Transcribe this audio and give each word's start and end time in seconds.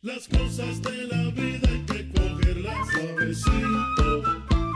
Las 0.00 0.28
cosas 0.28 0.80
de 0.82 1.08
la 1.08 1.24
vida 1.32 1.68
hay 1.68 1.84
que 1.84 2.12
cogerlas 2.12 2.88
suavecito, 2.88 4.22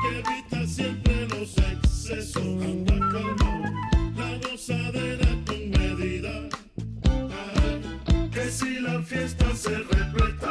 que 0.02 0.18
evita 0.18 0.66
siempre 0.66 1.28
los 1.28 1.56
excesos. 1.58 2.42
Anda 2.42 2.98
calmado, 2.98 3.72
la 4.16 4.38
gozadera 4.38 5.28
con 5.46 5.70
medida. 5.70 6.48
Que 8.32 8.50
si 8.50 8.80
la 8.80 9.00
fiesta 9.04 9.54
se 9.54 9.78
repleta, 9.78 10.41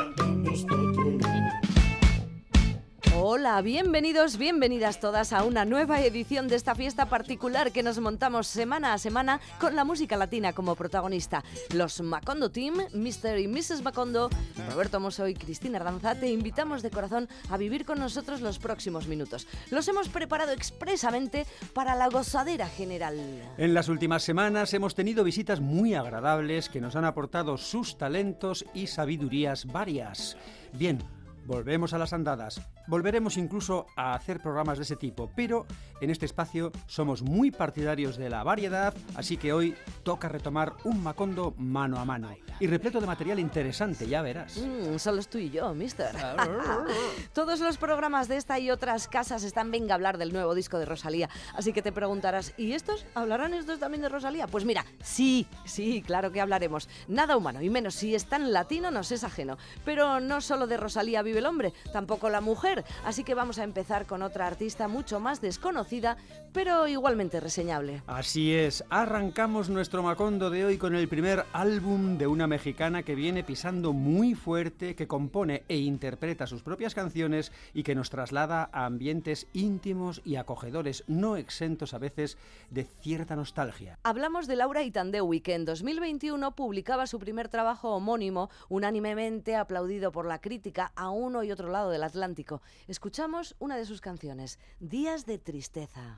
Hola, 3.33 3.61
bienvenidos, 3.61 4.35
bienvenidas 4.35 4.99
todas 4.99 5.31
a 5.31 5.45
una 5.45 5.63
nueva 5.63 6.01
edición 6.01 6.49
de 6.49 6.57
esta 6.57 6.75
fiesta 6.75 7.05
particular 7.05 7.71
que 7.71 7.81
nos 7.81 7.97
montamos 7.97 8.45
semana 8.45 8.91
a 8.91 8.97
semana 8.97 9.39
con 9.57 9.73
la 9.73 9.85
música 9.85 10.17
latina 10.17 10.51
como 10.51 10.75
protagonista. 10.75 11.41
Los 11.73 12.01
Macondo 12.01 12.51
Team, 12.51 12.73
Mr. 12.93 13.39
y 13.39 13.47
Mrs. 13.47 13.83
Macondo, 13.83 14.29
Roberto 14.69 14.99
Mosso 14.99 15.29
y 15.29 15.33
Cristina 15.33 15.77
Ardanza, 15.77 16.15
te 16.15 16.27
invitamos 16.27 16.81
de 16.81 16.89
corazón 16.89 17.29
a 17.49 17.55
vivir 17.55 17.85
con 17.85 17.99
nosotros 17.99 18.41
los 18.41 18.59
próximos 18.59 19.07
minutos. 19.07 19.47
Los 19.69 19.87
hemos 19.87 20.09
preparado 20.09 20.51
expresamente 20.51 21.45
para 21.73 21.95
la 21.95 22.09
gozadera 22.09 22.67
general. 22.67 23.17
En 23.57 23.73
las 23.73 23.87
últimas 23.87 24.23
semanas 24.23 24.73
hemos 24.73 24.93
tenido 24.93 25.23
visitas 25.23 25.61
muy 25.61 25.93
agradables 25.95 26.67
que 26.67 26.81
nos 26.81 26.97
han 26.97 27.05
aportado 27.05 27.57
sus 27.57 27.97
talentos 27.97 28.65
y 28.73 28.87
sabidurías 28.87 29.67
varias. 29.67 30.35
Bien, 30.73 31.01
volvemos 31.45 31.93
a 31.93 31.97
las 31.97 32.11
andadas. 32.11 32.59
Volveremos 32.91 33.37
incluso 33.37 33.87
a 33.95 34.15
hacer 34.15 34.41
programas 34.41 34.77
de 34.77 34.83
ese 34.83 34.97
tipo, 34.97 35.31
pero 35.33 35.65
en 36.01 36.09
este 36.09 36.25
espacio 36.25 36.73
somos 36.87 37.21
muy 37.21 37.49
partidarios 37.49 38.17
de 38.17 38.29
la 38.29 38.43
variedad, 38.43 38.93
así 39.15 39.37
que 39.37 39.53
hoy 39.53 39.75
toca 40.03 40.27
retomar 40.27 40.73
un 40.83 41.01
Macondo 41.01 41.53
mano 41.57 41.99
a 41.99 42.03
mano 42.03 42.27
y 42.61 42.67
repleto 42.67 43.01
de 43.01 43.07
material 43.07 43.39
interesante, 43.39 44.07
ya 44.07 44.21
verás. 44.21 44.57
Mm, 44.57 44.99
solo 44.99 45.19
es 45.19 45.27
tú 45.27 45.39
y 45.39 45.49
yo, 45.49 45.73
mister. 45.73 46.15
Todos 47.33 47.59
los 47.59 47.77
programas 47.77 48.27
de 48.27 48.37
esta 48.37 48.59
y 48.59 48.69
otras 48.69 49.07
casas 49.07 49.43
están 49.43 49.71
venga 49.71 49.93
a 49.93 49.95
hablar 49.95 50.19
del 50.19 50.31
nuevo 50.31 50.53
disco 50.53 50.77
de 50.77 50.85
Rosalía. 50.85 51.27
Así 51.55 51.73
que 51.73 51.81
te 51.81 51.91
preguntarás, 51.91 52.53
¿y 52.57 52.73
estos? 52.73 53.03
¿Hablarán 53.15 53.55
estos 53.55 53.79
también 53.79 54.03
de 54.03 54.09
Rosalía? 54.09 54.45
Pues 54.45 54.63
mira, 54.63 54.85
sí, 55.01 55.47
sí, 55.65 56.03
claro 56.05 56.31
que 56.31 56.39
hablaremos. 56.39 56.87
Nada 57.07 57.35
humano, 57.35 57.63
y 57.63 57.71
menos 57.71 57.95
si 57.95 58.13
es 58.13 58.25
tan 58.25 58.53
latino 58.53 58.91
nos 58.91 59.11
es 59.11 59.23
ajeno. 59.23 59.57
Pero 59.83 60.19
no 60.19 60.39
solo 60.39 60.67
de 60.67 60.77
Rosalía 60.77 61.23
vive 61.23 61.39
el 61.39 61.47
hombre, 61.47 61.73
tampoco 61.91 62.29
la 62.29 62.41
mujer. 62.41 62.80
Así 63.05 63.23
que 63.23 63.35
vamos 63.35 63.59
a 63.59 63.63
empezar 63.63 64.05
con 64.05 64.21
otra 64.21 64.47
artista 64.47 64.87
mucho 64.87 65.19
más 65.19 65.41
desconocida, 65.41 66.17
pero 66.53 66.87
igualmente 66.87 67.39
reseñable. 67.39 68.03
Así 68.07 68.53
es, 68.53 68.83
arrancamos 68.89 69.69
nuestro 69.69 70.03
Macondo 70.03 70.49
de 70.49 70.65
hoy 70.65 70.77
con 70.77 70.95
el 70.95 71.07
primer 71.07 71.45
álbum 71.53 72.17
de 72.17 72.27
una 72.27 72.47
mexicana 72.47 73.03
que 73.03 73.15
viene 73.15 73.43
pisando 73.43 73.93
muy 73.93 74.35
fuerte, 74.35 74.95
que 74.95 75.07
compone 75.07 75.63
e 75.67 75.77
interpreta 75.77 76.47
sus 76.47 76.63
propias 76.63 76.95
canciones 76.95 77.51
y 77.73 77.83
que 77.83 77.95
nos 77.95 78.09
traslada 78.09 78.69
a 78.71 78.85
ambientes 78.85 79.47
íntimos 79.53 80.21
y 80.25 80.35
acogedores, 80.35 81.03
no 81.07 81.37
exentos 81.37 81.93
a 81.93 81.97
veces 81.97 82.37
de 82.69 82.83
cierta 82.83 83.35
nostalgia. 83.35 83.99
Hablamos 84.03 84.47
de 84.47 84.55
Laura 84.55 84.83
Itandewi, 84.83 85.41
que 85.41 85.55
en 85.55 85.65
2021 85.65 86.55
publicaba 86.55 87.07
su 87.07 87.19
primer 87.19 87.49
trabajo 87.49 87.95
homónimo, 87.95 88.49
unánimemente 88.69 89.55
aplaudido 89.55 90.11
por 90.11 90.25
la 90.25 90.41
crítica 90.41 90.91
a 90.95 91.09
uno 91.09 91.43
y 91.43 91.51
otro 91.51 91.69
lado 91.69 91.89
del 91.89 92.03
Atlántico. 92.03 92.61
Escuchamos 92.87 93.55
una 93.59 93.77
de 93.77 93.85
sus 93.85 94.01
canciones, 94.01 94.59
Días 94.79 95.25
de 95.25 95.37
Tristeza. 95.37 96.17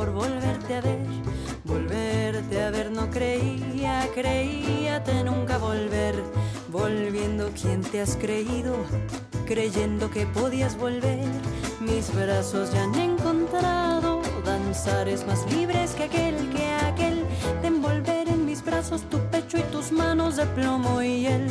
por 0.00 0.12
volverte 0.12 0.76
a 0.76 0.80
ver, 0.80 0.98
volverte 1.62 2.62
a 2.62 2.70
ver, 2.70 2.90
no 2.90 3.10
creía, 3.10 4.08
creíate 4.14 5.24
nunca 5.24 5.58
volver, 5.58 6.14
volviendo 6.70 7.50
quien 7.50 7.82
te 7.82 8.00
has 8.00 8.16
creído, 8.16 8.76
creyendo 9.44 10.10
que 10.10 10.24
podías 10.24 10.78
volver, 10.78 11.20
mis 11.80 12.14
brazos 12.14 12.72
ya 12.72 12.84
han 12.84 12.94
encontrado 12.94 14.22
danzares 14.42 15.26
más 15.26 15.44
libres 15.52 15.90
que 15.90 16.04
aquel, 16.04 16.48
que 16.48 16.64
aquel, 16.88 17.22
de 17.60 17.68
envolver 17.68 18.26
en 18.26 18.46
mis 18.46 18.64
brazos 18.64 19.02
tu 19.10 19.18
pecho 19.30 19.58
y 19.58 19.62
tus 19.64 19.92
manos 19.92 20.36
de 20.36 20.46
plomo 20.46 21.02
y 21.02 21.26
él. 21.26 21.46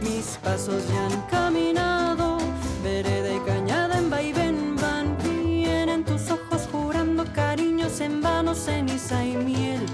Mis 0.00 0.38
pasos 0.44 0.84
ya 0.88 1.06
han 1.06 1.22
caminado, 1.22 2.29
ceniza 8.54 9.24
y 9.24 9.36
miel. 9.36 9.84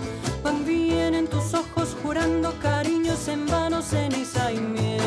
Van 0.43 0.65
bien 0.65 1.15
en 1.15 1.27
tus 1.29 1.55
ojos 1.55 1.97
jurando 2.03 2.53
cariños 2.61 3.29
en 3.29 3.47
vano, 3.47 3.83
ceniza 3.83 4.53
y 4.53 4.61
miel. 4.61 5.01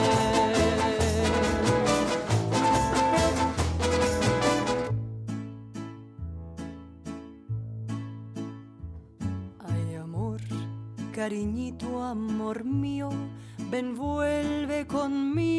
Ay, 9.60 9.96
amor, 9.96 10.42
cariñito, 11.14 12.04
amor 12.04 12.64
mío, 12.66 13.10
ven, 13.70 13.96
vuelve 13.96 14.86
conmigo, 14.88 15.59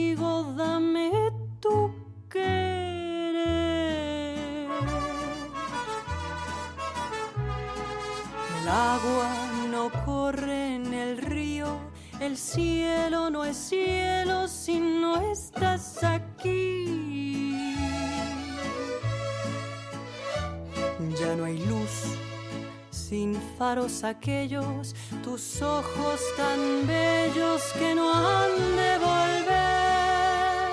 aquellos, 23.78 24.96
tus 25.22 25.62
ojos 25.62 26.20
tan 26.36 26.88
bellos 26.88 27.62
que 27.78 27.94
no 27.94 28.12
han 28.12 28.50
de 28.76 28.98
volver. 28.98 30.70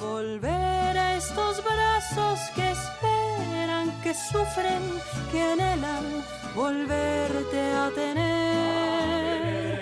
Volver 0.00 0.96
a 0.96 1.16
estos 1.16 1.62
brazos 1.62 2.40
que 2.54 2.70
esperan, 2.70 3.92
que 4.02 4.14
sufren, 4.14 4.82
que 5.30 5.42
anhelan 5.52 6.24
volverte 6.54 7.72
a 7.72 7.90
tener. 7.94 9.80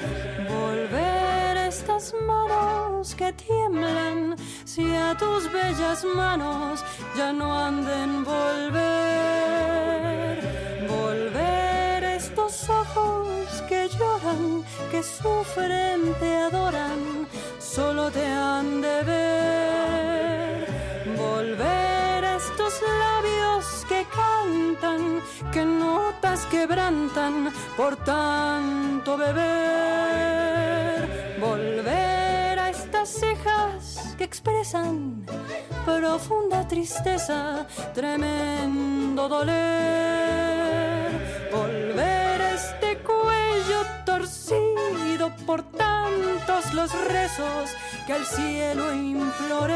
Volver 0.48 1.58
a 1.58 1.66
estas 1.68 2.12
manos 2.26 3.14
que 3.14 3.32
tiemblan, 3.34 4.34
si 4.64 4.82
a 4.96 5.16
tus 5.16 5.44
bellas 5.52 6.04
manos 6.04 6.84
ya 7.16 7.32
no 7.32 7.56
anden 7.56 8.24
volver. 8.24 9.45
Ojos 12.68 13.62
que 13.68 13.88
lloran, 13.88 14.64
que 14.90 15.02
sufren, 15.02 16.14
te 16.20 16.36
adoran, 16.36 17.26
solo 17.58 18.10
te 18.10 18.26
han 18.26 18.80
de 18.80 19.02
ver. 19.02 20.66
Volver 21.16 22.24
a 22.24 22.36
estos 22.36 22.80
labios 22.82 23.84
que 23.88 24.04
cantan, 24.04 25.20
que 25.52 25.64
notas 25.64 26.46
quebrantan 26.46 27.52
por 27.76 27.96
tanto 27.96 29.16
beber. 29.16 31.06
Volver 31.40 32.58
a 32.58 32.70
estas 32.70 33.08
cejas 33.08 34.14
que 34.16 34.24
expresan 34.24 35.26
profunda 35.84 36.66
tristeza, 36.66 37.66
tremendo 37.94 39.28
doler. 39.28 40.55
torcido 44.26 45.30
por 45.46 45.62
tantos 45.62 46.74
los 46.74 46.90
rezos 47.06 47.70
que 48.06 48.12
al 48.12 48.26
cielo 48.26 48.92
imploré. 48.92 49.74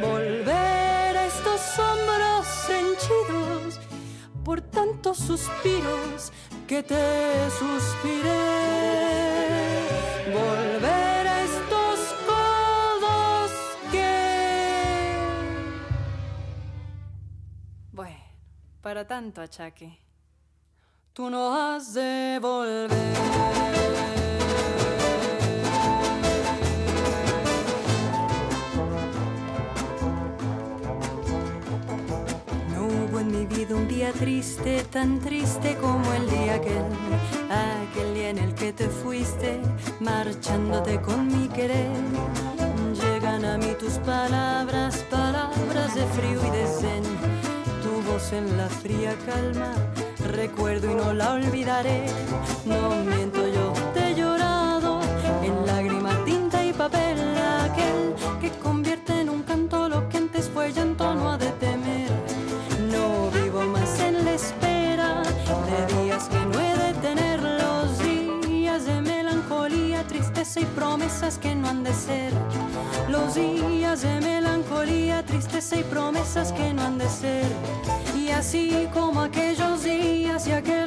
Volver 0.00 1.16
a 1.16 1.26
estos 1.26 1.60
hombros 1.78 2.46
henchidos 2.70 3.80
por 4.44 4.60
tantos 4.60 5.18
suspiros 5.18 6.32
que 6.68 6.82
te 6.82 7.50
suspiré. 7.50 8.30
Volver 10.32 11.26
a 11.26 11.42
estos 11.42 11.98
codos 12.26 13.50
que... 13.90 15.18
Bueno, 17.92 18.22
para 18.80 19.06
tanto 19.06 19.40
achaque 19.40 19.98
tú 21.14 21.30
no 21.30 21.54
has 21.54 21.94
de 21.94 22.38
volver. 22.42 23.14
un 33.72 33.88
día 33.88 34.12
triste, 34.12 34.84
tan 34.90 35.20
triste 35.20 35.76
como 35.80 36.12
el 36.12 36.28
día 36.28 36.56
aquel, 36.56 36.84
aquel 37.48 38.14
día 38.14 38.28
en 38.30 38.38
el 38.38 38.54
que 38.54 38.72
te 38.72 38.88
fuiste, 38.88 39.60
marchándote 40.00 41.00
con 41.00 41.28
mi 41.28 41.48
querer. 41.48 41.90
Llegan 42.92 43.44
a 43.44 43.56
mí 43.56 43.74
tus 43.78 43.94
palabras, 44.00 45.04
palabras 45.10 45.94
de 45.94 46.04
frío 46.06 46.40
y 46.46 46.50
de 46.50 46.66
zen, 46.66 47.02
tu 47.82 48.02
voz 48.10 48.32
en 48.32 48.56
la 48.56 48.68
fría 48.68 49.16
calma, 49.24 49.72
recuerdo 50.24 50.90
y 50.90 50.94
no 50.94 51.12
la 51.12 51.34
olvidaré. 51.34 52.06
No 52.64 52.90
miento 53.04 53.46
yo, 53.48 53.72
te 53.92 54.10
he 54.10 54.14
llorado 54.14 55.00
en 55.42 55.66
lágrima, 55.66 56.24
tinta 56.24 56.64
y 56.64 56.72
papel, 56.72 57.18
aquel 57.62 58.14
que 58.40 58.50
convierte 58.58 59.20
en 59.20 59.30
un 59.30 59.42
canto 59.42 59.88
lo 59.88 60.08
que 60.08 60.16
antes 60.16 60.48
fue 60.48 60.72
llanto, 60.72 61.14
no 61.14 61.32
ha 61.32 61.38
de 61.38 61.50
temer 61.52 61.84
espera 64.34 65.22
de 65.22 66.02
días 66.02 66.28
que 66.28 66.44
no 66.46 66.60
he 66.60 66.76
de 66.76 66.92
tener 66.94 67.40
los 67.40 67.98
días 68.48 68.84
de 68.84 69.00
melancolía, 69.00 70.04
tristeza 70.08 70.60
y 70.60 70.64
promesas 70.64 71.38
que 71.38 71.54
no 71.54 71.68
han 71.68 71.84
de 71.84 71.94
ser. 71.94 72.32
Los 73.08 73.34
días 73.34 74.02
de 74.02 74.20
melancolía, 74.20 75.24
tristeza 75.24 75.76
y 75.76 75.84
promesas 75.84 76.52
que 76.52 76.74
no 76.74 76.82
han 76.82 76.98
de 76.98 77.08
ser. 77.08 77.46
Así 78.30 78.88
como 78.92 79.20
aquellos 79.20 79.84
días 79.84 80.46
y 80.46 80.52
aquel. 80.52 80.84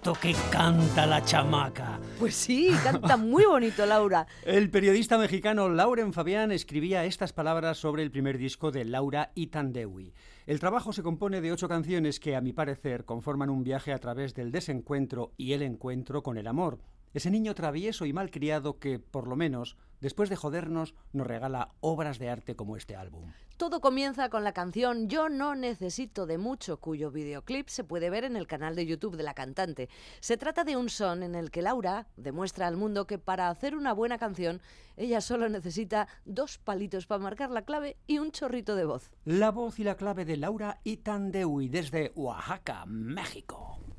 Que 0.00 0.34
canta 0.50 1.06
la 1.06 1.22
chamaca. 1.22 2.00
Pues 2.18 2.34
sí, 2.34 2.70
canta 2.82 3.18
muy 3.18 3.44
bonito, 3.44 3.84
Laura. 3.84 4.26
El 4.44 4.70
periodista 4.70 5.18
mexicano 5.18 5.68
Lauren 5.68 6.14
Fabián 6.14 6.52
escribía 6.52 7.04
estas 7.04 7.34
palabras 7.34 7.76
sobre 7.76 8.02
el 8.02 8.10
primer 8.10 8.38
disco 8.38 8.70
de 8.70 8.86
Laura 8.86 9.30
y 9.34 9.48
Tandewi. 9.48 10.14
El 10.46 10.58
trabajo 10.58 10.94
se 10.94 11.02
compone 11.02 11.42
de 11.42 11.52
ocho 11.52 11.68
canciones 11.68 12.18
que, 12.18 12.34
a 12.34 12.40
mi 12.40 12.54
parecer, 12.54 13.04
conforman 13.04 13.50
un 13.50 13.62
viaje 13.62 13.92
a 13.92 13.98
través 13.98 14.32
del 14.34 14.50
desencuentro 14.52 15.32
y 15.36 15.52
el 15.52 15.62
encuentro 15.62 16.22
con 16.22 16.38
el 16.38 16.46
amor. 16.46 16.78
Ese 17.12 17.30
niño 17.30 17.54
travieso 17.54 18.06
y 18.06 18.12
malcriado 18.12 18.78
que, 18.78 19.00
por 19.00 19.26
lo 19.26 19.34
menos, 19.34 19.76
después 20.00 20.30
de 20.30 20.36
jodernos, 20.36 20.94
nos 21.12 21.26
regala 21.26 21.72
obras 21.80 22.18
de 22.20 22.30
arte 22.30 22.54
como 22.54 22.76
este 22.76 22.94
álbum. 22.94 23.32
Todo 23.56 23.80
comienza 23.80 24.30
con 24.30 24.42
la 24.42 24.54
canción 24.54 25.08
Yo 25.08 25.28
no 25.28 25.54
necesito 25.54 26.24
de 26.24 26.38
mucho, 26.38 26.78
cuyo 26.78 27.10
videoclip 27.10 27.68
se 27.68 27.84
puede 27.84 28.08
ver 28.08 28.24
en 28.24 28.36
el 28.36 28.46
canal 28.46 28.74
de 28.76 28.86
YouTube 28.86 29.16
de 29.16 29.22
la 29.22 29.34
cantante. 29.34 29.88
Se 30.20 30.36
trata 30.36 30.64
de 30.64 30.76
un 30.76 30.88
son 30.88 31.22
en 31.22 31.34
el 31.34 31.50
que 31.50 31.62
Laura 31.62 32.06
demuestra 32.16 32.68
al 32.68 32.76
mundo 32.76 33.06
que 33.06 33.18
para 33.18 33.50
hacer 33.50 33.76
una 33.76 33.92
buena 33.92 34.16
canción 34.16 34.62
ella 34.96 35.20
solo 35.20 35.48
necesita 35.48 36.08
dos 36.24 36.58
palitos 36.58 37.06
para 37.06 37.22
marcar 37.22 37.50
la 37.50 37.64
clave 37.64 37.96
y 38.06 38.18
un 38.18 38.30
chorrito 38.30 38.76
de 38.76 38.84
voz. 38.84 39.10
La 39.24 39.50
voz 39.50 39.78
y 39.78 39.84
la 39.84 39.96
clave 39.96 40.24
de 40.24 40.36
Laura 40.36 40.80
Itandeui 40.84 41.68
desde 41.68 42.12
Oaxaca, 42.14 42.86
México. 42.86 43.89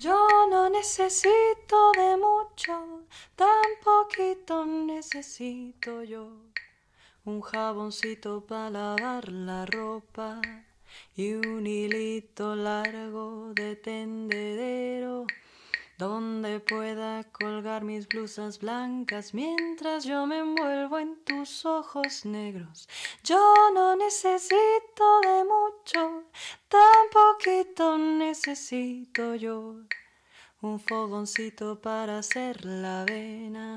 Yo 0.00 0.16
no 0.48 0.70
necesito 0.70 1.92
de 1.92 2.16
mucho, 2.16 3.02
tan 3.36 3.68
poquito 3.84 4.64
necesito 4.64 6.02
yo. 6.04 6.26
Un 7.26 7.42
jaboncito 7.42 8.40
para 8.46 8.70
lavar 8.70 9.28
la 9.30 9.66
ropa 9.66 10.40
y 11.14 11.34
un 11.34 11.66
hilito 11.66 12.56
largo 12.56 13.52
de 13.52 13.76
tendedero 13.76 15.26
donde 16.00 16.60
pueda 16.60 17.24
colgar 17.24 17.84
mis 17.84 18.08
blusas 18.08 18.58
blancas 18.58 19.34
mientras 19.34 20.04
yo 20.04 20.26
me 20.26 20.38
envuelvo 20.38 20.98
en 20.98 21.22
tus 21.24 21.66
ojos 21.66 22.24
negros. 22.24 22.88
Yo 23.22 23.38
no 23.74 23.94
necesito 23.96 25.20
de 25.20 25.44
mucho, 25.44 26.24
tan 26.68 27.02
poquito 27.12 27.98
necesito 27.98 29.34
yo. 29.34 29.74
Un 30.62 30.80
fogoncito 30.80 31.78
para 31.82 32.20
hacer 32.20 32.64
la 32.64 33.02
avena 33.02 33.76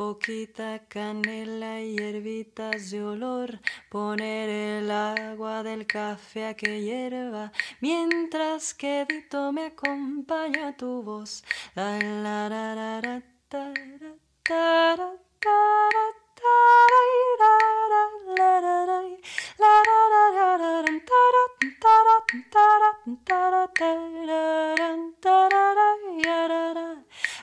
poquita 0.00 0.80
canela 0.88 1.78
y 1.78 1.94
hierbitas 1.94 2.90
de 2.90 3.02
olor, 3.02 3.60
poner 3.90 4.48
el 4.48 4.90
agua 4.90 5.62
del 5.62 5.86
café 5.86 6.46
a 6.46 6.54
que 6.54 6.80
hierva, 6.80 7.52
mientras 7.82 8.72
que 8.72 9.04
Dito 9.06 9.52
me 9.52 9.66
acompaña 9.66 10.74
tu 10.74 11.02
voz. 11.02 11.44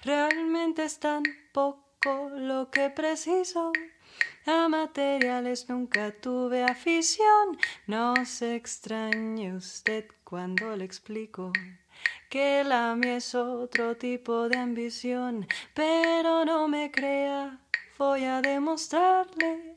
Realmente 0.04 0.86
es 0.86 1.00
tan 1.00 1.22
lo 2.36 2.70
que 2.72 2.90
preciso. 2.90 3.72
A 4.46 4.70
materiales 4.70 5.68
nunca 5.70 6.12
tuve 6.12 6.64
afición. 6.64 7.58
No 7.86 8.14
se 8.26 8.56
extrañe 8.56 9.54
usted 9.54 10.06
cuando 10.24 10.76
le 10.76 10.86
explico 10.86 11.52
que 12.30 12.64
la 12.64 12.96
mía 12.96 13.18
es 13.18 13.36
otro 13.36 13.98
tipo 13.98 14.50
de 14.50 14.58
ambición, 14.58 15.48
pero 15.74 16.46
no 16.46 16.68
me 16.68 16.92
crea 16.92 17.60
voy 17.98 18.26
a 18.26 18.42
demostrarle 18.42 19.77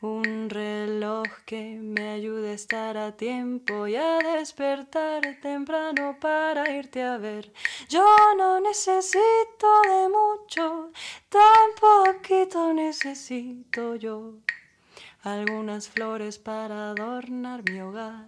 un 0.00 0.48
reloj 0.50 1.26
que 1.44 1.78
me 1.80 2.10
ayude 2.10 2.50
a 2.50 2.54
estar 2.54 2.96
a 2.96 3.16
tiempo 3.16 3.86
y 3.86 3.96
a 3.96 4.18
despertar 4.18 5.22
temprano 5.40 6.16
para 6.20 6.70
irte 6.70 7.02
a 7.02 7.16
ver. 7.18 7.52
Yo 7.88 8.04
no 8.36 8.60
necesito 8.60 9.68
de 9.88 10.08
mucho, 10.08 10.90
tan 11.28 11.68
poquito 11.80 12.72
necesito 12.74 13.96
yo. 13.96 14.34
Algunas 15.22 15.88
flores 15.88 16.38
para 16.38 16.90
adornar 16.90 17.62
mi 17.68 17.80
hogar 17.80 18.26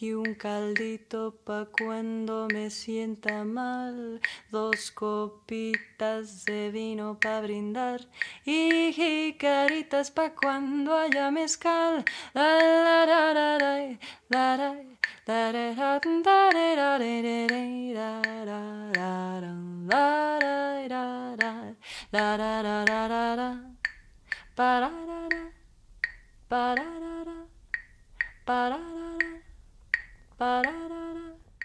y 0.00 0.14
un 0.14 0.34
caldito 0.34 1.34
pa 1.44 1.66
cuando 1.66 2.48
me 2.52 2.70
sienta 2.70 3.44
mal, 3.44 4.20
dos 4.50 4.90
copitas 4.92 6.44
de 6.46 6.70
vino 6.70 7.18
pa 7.20 7.40
brindar 7.42 8.00
y 8.44 8.92
jicaritas 8.92 10.10
pa 10.10 10.30
cuando 10.34 10.96
haya 10.96 11.30
mezcal. 11.30 12.04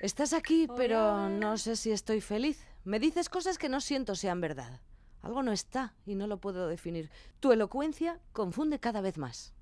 Estás 0.02 0.34
aquí, 0.34 0.68
pero 0.76 1.30
no 1.30 1.58
sé 1.58 1.76
si 1.76 1.92
estoy 1.92 2.20
feliz. 2.22 2.66
Me 2.84 3.00
dices 3.00 3.30
cosas 3.30 3.58
que 3.58 3.70
no 3.70 3.80
siento 3.80 4.16
sean 4.16 4.42
verdad. 4.42 4.82
Algo 5.22 5.42
no 5.42 5.52
está 5.52 5.94
y 6.06 6.16
no 6.16 6.28
lo 6.28 6.38
puedo 6.38 6.68
definir. 6.68 7.10
Tu 7.40 7.52
elocuencia 7.52 8.20
confunde 8.34 8.80
cada 8.80 9.02
vez 9.02 9.18
más. 9.18 9.54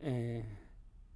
Eh, 0.00 0.44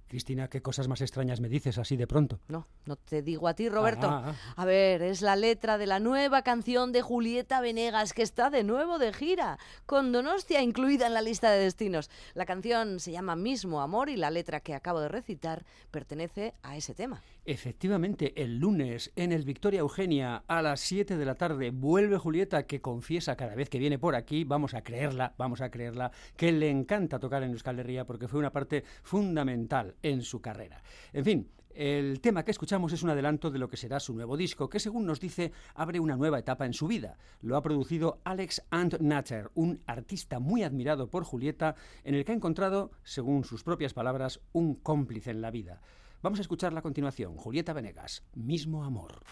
Cristina, 0.07 0.47
¿qué 0.49 0.61
cosas 0.61 0.87
más 0.87 1.01
extrañas 1.01 1.41
me 1.41 1.49
dices 1.49 1.77
así 1.77 1.97
de 1.97 2.07
pronto? 2.07 2.39
No, 2.47 2.67
no 2.85 2.95
te 2.95 3.21
digo 3.21 3.49
a 3.49 3.53
ti, 3.55 3.67
Roberto. 3.67 4.07
Ah, 4.07 4.33
A 4.55 4.63
ver, 4.63 5.01
es 5.01 5.21
la 5.21 5.35
letra 5.35 5.77
de 5.77 5.85
la 5.87 5.99
nueva 5.99 6.43
canción 6.43 6.93
de 6.93 7.01
Julieta 7.01 7.59
Venegas 7.59 8.13
que 8.13 8.21
está 8.21 8.49
de 8.49 8.63
nuevo 8.63 8.99
de 8.99 9.11
gira, 9.11 9.59
con 9.85 10.13
Donostia 10.13 10.61
incluida 10.61 11.07
en 11.07 11.13
la 11.13 11.21
lista 11.21 11.51
de 11.51 11.59
destinos. 11.59 12.09
La 12.35 12.45
canción 12.45 13.01
se 13.01 13.11
llama 13.11 13.35
Mismo 13.35 13.81
Amor 13.81 14.07
y 14.07 14.15
la 14.15 14.31
letra 14.31 14.61
que 14.61 14.75
acabo 14.75 15.01
de 15.01 15.09
recitar 15.09 15.65
pertenece 15.91 16.53
a 16.63 16.77
ese 16.77 16.93
tema. 16.95 17.21
Efectivamente, 17.49 18.33
el 18.43 18.57
lunes 18.59 19.13
en 19.15 19.31
el 19.31 19.45
Victoria 19.45 19.79
Eugenia 19.79 20.43
a 20.47 20.61
las 20.61 20.81
7 20.81 21.15
de 21.15 21.23
la 21.23 21.35
tarde 21.35 21.71
vuelve 21.71 22.17
Julieta 22.17 22.67
que 22.67 22.81
confiesa 22.81 23.37
cada 23.37 23.55
vez 23.55 23.69
que 23.69 23.79
viene 23.79 23.97
por 23.97 24.15
aquí, 24.15 24.43
vamos 24.43 24.73
a 24.73 24.81
creerla, 24.81 25.33
vamos 25.37 25.61
a 25.61 25.71
creerla, 25.71 26.11
que 26.35 26.51
le 26.51 26.69
encanta 26.69 27.19
tocar 27.19 27.43
en 27.43 27.51
Euskal 27.51 27.79
Herria 27.79 28.05
porque 28.05 28.27
fue 28.27 28.41
una 28.41 28.51
parte 28.51 28.83
fundamental 29.01 29.95
en 30.03 30.23
su 30.23 30.41
carrera. 30.41 30.83
En 31.13 31.23
fin, 31.23 31.49
el 31.73 32.19
tema 32.19 32.43
que 32.43 32.51
escuchamos 32.51 32.91
es 32.91 33.01
un 33.01 33.11
adelanto 33.11 33.49
de 33.49 33.59
lo 33.59 33.69
que 33.69 33.77
será 33.77 34.01
su 34.01 34.13
nuevo 34.13 34.35
disco, 34.35 34.69
que 34.69 34.81
según 34.81 35.05
nos 35.05 35.21
dice 35.21 35.53
abre 35.73 36.01
una 36.01 36.17
nueva 36.17 36.39
etapa 36.39 36.65
en 36.65 36.73
su 36.73 36.85
vida. 36.85 37.17
Lo 37.39 37.55
ha 37.55 37.63
producido 37.63 38.19
Alex 38.25 38.61
and 38.71 38.99
Natcher, 38.99 39.51
un 39.53 39.81
artista 39.85 40.39
muy 40.39 40.63
admirado 40.63 41.09
por 41.09 41.23
Julieta, 41.23 41.75
en 42.03 42.15
el 42.15 42.25
que 42.25 42.33
ha 42.33 42.35
encontrado, 42.35 42.91
según 43.03 43.45
sus 43.45 43.63
propias 43.63 43.93
palabras, 43.93 44.41
un 44.51 44.75
cómplice 44.75 45.31
en 45.31 45.39
la 45.39 45.49
vida. 45.49 45.79
Vamos 46.27 46.39
a 46.39 46.41
escucharla 46.41 46.79
a 46.79 46.81
continuación. 46.81 47.37
Julieta 47.37 47.71
Venegas, 47.71 48.21
Mismo 48.33 48.83
Amor. 48.83 49.23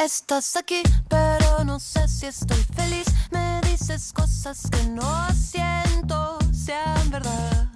Estás 0.00 0.56
aquí, 0.56 0.82
pero 1.08 1.62
no 1.62 1.78
sé 1.78 2.08
si 2.08 2.26
estoy 2.26 2.60
feliz. 2.74 3.06
Me 3.30 3.60
dices 3.70 4.12
cosas 4.12 4.68
que 4.68 4.82
no 4.88 5.32
siento 5.32 6.38
sean 6.52 7.08
verdad. 7.12 7.70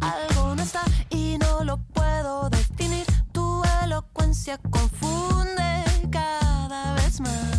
Algo 0.00 0.56
no 0.56 0.62
está 0.64 0.82
y 1.10 1.38
no 1.38 1.62
lo 1.62 1.76
puedo 1.94 2.50
definir. 2.50 3.06
Tu 3.30 3.62
elocuencia 3.84 4.58
confunde 4.58 5.84
cada 6.10 6.94
vez 6.94 7.20
más. 7.20 7.57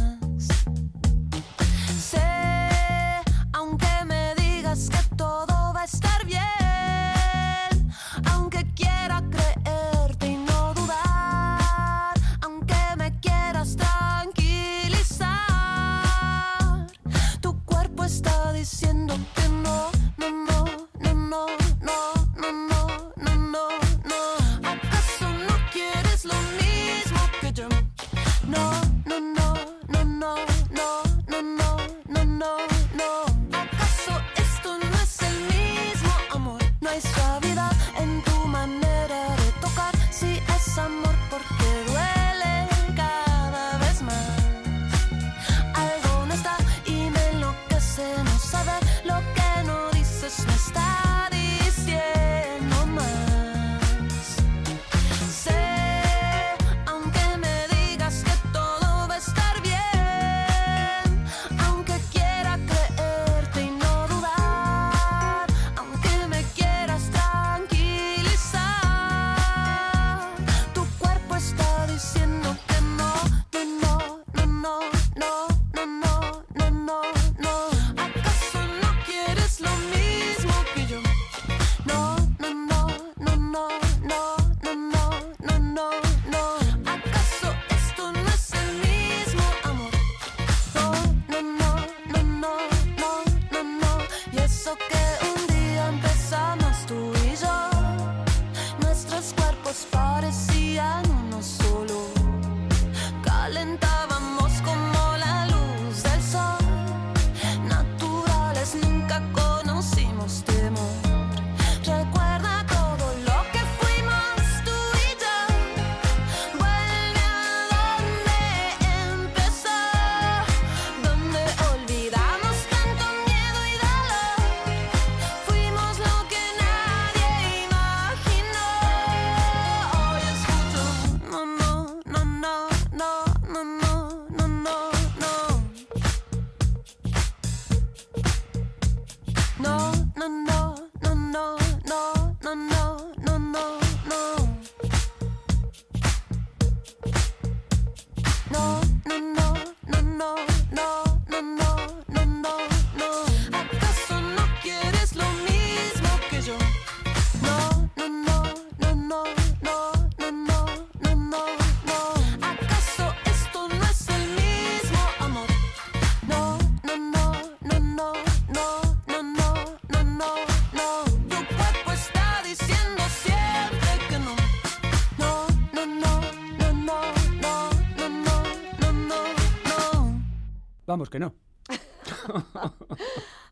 Que 181.09 181.19
no. 181.19 181.35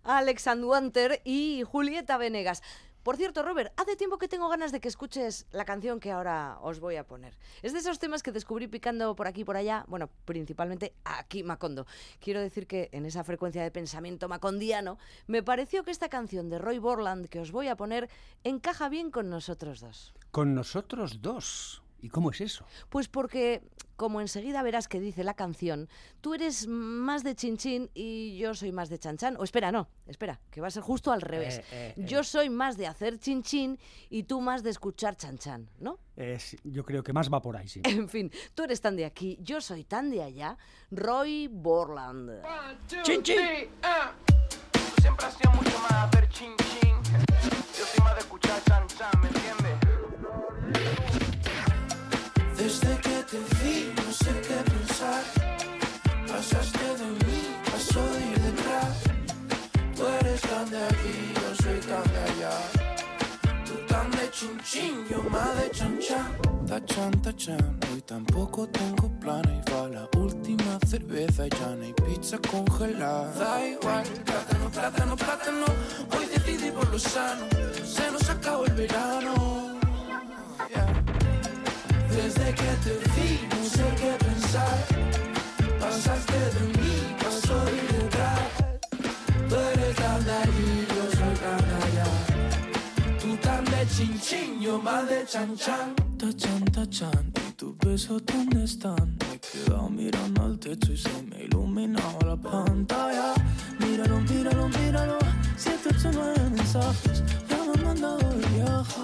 Alex 0.04 0.48
and 0.48 0.64
Wanter 0.64 1.22
y 1.26 1.64
Julieta 1.66 2.18
Venegas. 2.18 2.62
Por 3.08 3.16
cierto, 3.16 3.42
Robert, 3.42 3.72
hace 3.78 3.96
tiempo 3.96 4.18
que 4.18 4.28
tengo 4.28 4.50
ganas 4.50 4.74
de 4.74 4.82
que 4.82 4.90
escuches 4.90 5.48
la 5.52 5.64
canción 5.64 6.02
que 6.02 6.12
ahora 6.12 6.58
os 6.62 6.82
voy 6.82 6.98
a 6.98 7.08
poner. 7.08 7.38
Es 7.62 7.72
de 7.72 7.80
esos 7.80 8.00
temas 8.00 8.22
que 8.22 8.34
descubrí 8.34 8.68
picando 8.68 9.16
por 9.16 9.28
aquí 9.28 9.42
y 9.42 9.44
por 9.46 9.56
allá, 9.56 9.86
bueno, 9.88 10.10
principalmente 10.26 10.94
aquí 11.06 11.42
Macondo. 11.42 11.88
Quiero 12.20 12.42
decir 12.42 12.68
que 12.68 12.90
en 12.92 13.06
esa 13.06 13.24
frecuencia 13.24 13.64
de 13.64 13.72
pensamiento 13.72 14.28
macondiano, 14.28 14.98
me 15.26 15.42
pareció 15.42 15.86
que 15.86 15.92
esta 15.92 16.10
canción 16.10 16.50
de 16.50 16.60
Roy 16.60 16.80
Borland 16.80 17.30
que 17.30 17.40
os 17.40 17.54
voy 17.54 17.70
a 17.70 17.78
poner 17.78 18.10
encaja 18.44 18.90
bien 18.90 19.10
con 19.10 19.30
nosotros 19.30 19.80
dos. 19.80 20.14
Con 20.32 20.54
nosotros 20.54 21.22
dos. 21.22 21.82
¿Y 22.00 22.10
cómo 22.10 22.32
es 22.32 22.42
eso? 22.42 22.66
Pues 22.90 23.08
porque, 23.08 23.64
como 23.96 24.22
enseguida 24.22 24.62
verás 24.62 24.88
que 24.88 25.00
dice 25.00 25.24
la 25.24 25.34
canción, 25.34 25.90
tú 26.22 26.34
eres 26.34 26.68
más 26.68 27.24
de 27.24 27.36
chinchín 27.36 27.90
y 27.94 28.38
yo 28.38 28.54
soy 28.54 28.72
más 28.72 28.90
de 28.90 29.00
chanchan. 29.00 29.36
O 29.38 29.44
espera, 29.44 29.72
no, 29.72 29.90
espera, 30.06 30.40
que 30.52 30.62
va 30.62 30.68
a 30.68 30.72
ser 30.72 30.84
justo 30.84 31.12
al 31.12 31.22
revés. 31.22 31.60
Eh, 31.60 31.64
eh, 31.72 31.94
eh. 31.98 32.06
Yo 32.06 32.24
soy 32.24 32.50
más 32.50 32.78
de 32.78 32.88
hacer 32.88 33.20
chinchín 33.20 33.80
y 34.10 34.24
tú 34.24 34.42
más 34.42 34.64
de 34.64 34.70
escuchar 34.70 35.16
chanchan, 35.16 35.70
¿no? 35.80 36.00
Eh, 36.16 36.38
sí, 36.40 36.58
yo 36.64 36.84
creo 36.84 37.04
que 37.04 37.14
más 37.14 37.32
va 37.32 37.42
por 37.42 37.58
ahí, 37.58 37.68
sí. 37.68 37.82
En 37.86 38.10
fin, 38.10 38.32
tú 38.54 38.64
eres 38.64 38.82
tan 38.82 38.96
de 38.96 39.06
aquí, 39.06 39.38
yo 39.42 39.62
soy 39.62 39.84
tan 39.84 40.10
de 40.10 40.24
allá. 40.24 40.58
Roy 40.92 41.48
Borland. 41.48 42.42
¡Chin, 43.04 43.24
chin! 43.24 43.36
Tú 43.36 43.42
yo 65.10 65.24
más 65.30 65.62
de 65.62 65.72
chan 65.72 66.00
chan. 66.00 66.38
Tachan, 66.68 67.12
tachan, 67.22 67.80
hoy 67.92 68.02
tampoco 68.02 68.68
tengo 68.68 69.10
planes. 69.20 69.64
Va 69.74 69.88
la 69.88 70.10
última 70.18 70.78
cerveza 70.86 71.48
y 71.48 71.50
ya 71.50 71.76
no 71.76 71.84
hay 71.84 71.94
pizza 71.94 72.38
congelada. 72.40 73.32
Da 73.34 73.66
igual, 73.66 74.04
plátano, 74.26 74.70
plátano, 74.70 75.16
plátano. 75.16 75.66
Hoy 76.16 76.26
decidí 76.26 76.70
por 76.72 76.90
lo 76.92 77.00
sano. 77.00 77.46
Se 77.86 78.12
nos 78.12 78.30
acabó 78.30 78.66
el 78.66 78.74
verano. 78.74 79.34
Yeah. 80.70 81.04
Desde 82.10 82.54
que 82.54 82.72
te 82.84 82.94
vi, 83.16 83.48
no 83.50 83.64
sé 83.70 83.86
qué 84.00 84.12
pensar. 84.26 84.78
Pasaste 85.80 86.40
de 86.56 86.62
mí, 86.74 86.77
yo 94.68 94.82
más 94.82 95.08
de 95.08 95.26
chan 95.26 95.56
chan. 95.56 95.96
Tachan, 96.18 96.66
tachan, 96.66 97.32
¿y 97.48 97.52
tus 97.54 97.78
besos 97.78 98.22
dónde 98.26 98.66
están? 98.66 99.18
Me 99.20 99.36
he 99.36 99.40
quedado 99.40 99.90
mirando 99.90 100.44
al 100.44 100.60
techo 100.60 100.92
y 100.92 100.98
se 100.98 101.22
me 101.24 101.38
ha 101.38 101.44
iluminado 101.44 102.20
la 102.26 102.36
pantalla. 102.36 103.34
Míralo, 103.80 104.20
míralo, 104.22 104.68
míralo. 104.68 105.18
Siete, 105.56 105.90
ocho, 105.90 106.10
nueve 106.14 106.50
mensajes, 106.50 107.24
ya 107.50 107.58
me 107.64 107.72
han 107.72 107.84
mandado 107.86 108.30
de 108.30 108.48
viaje. 108.56 109.02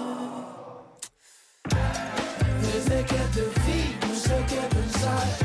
Desde 2.60 2.96
que 3.10 3.20
te 3.34 3.44
vi, 3.64 3.80
no 4.06 4.14
sé 4.14 4.36
qué 4.48 4.60
pensar. 4.76 5.43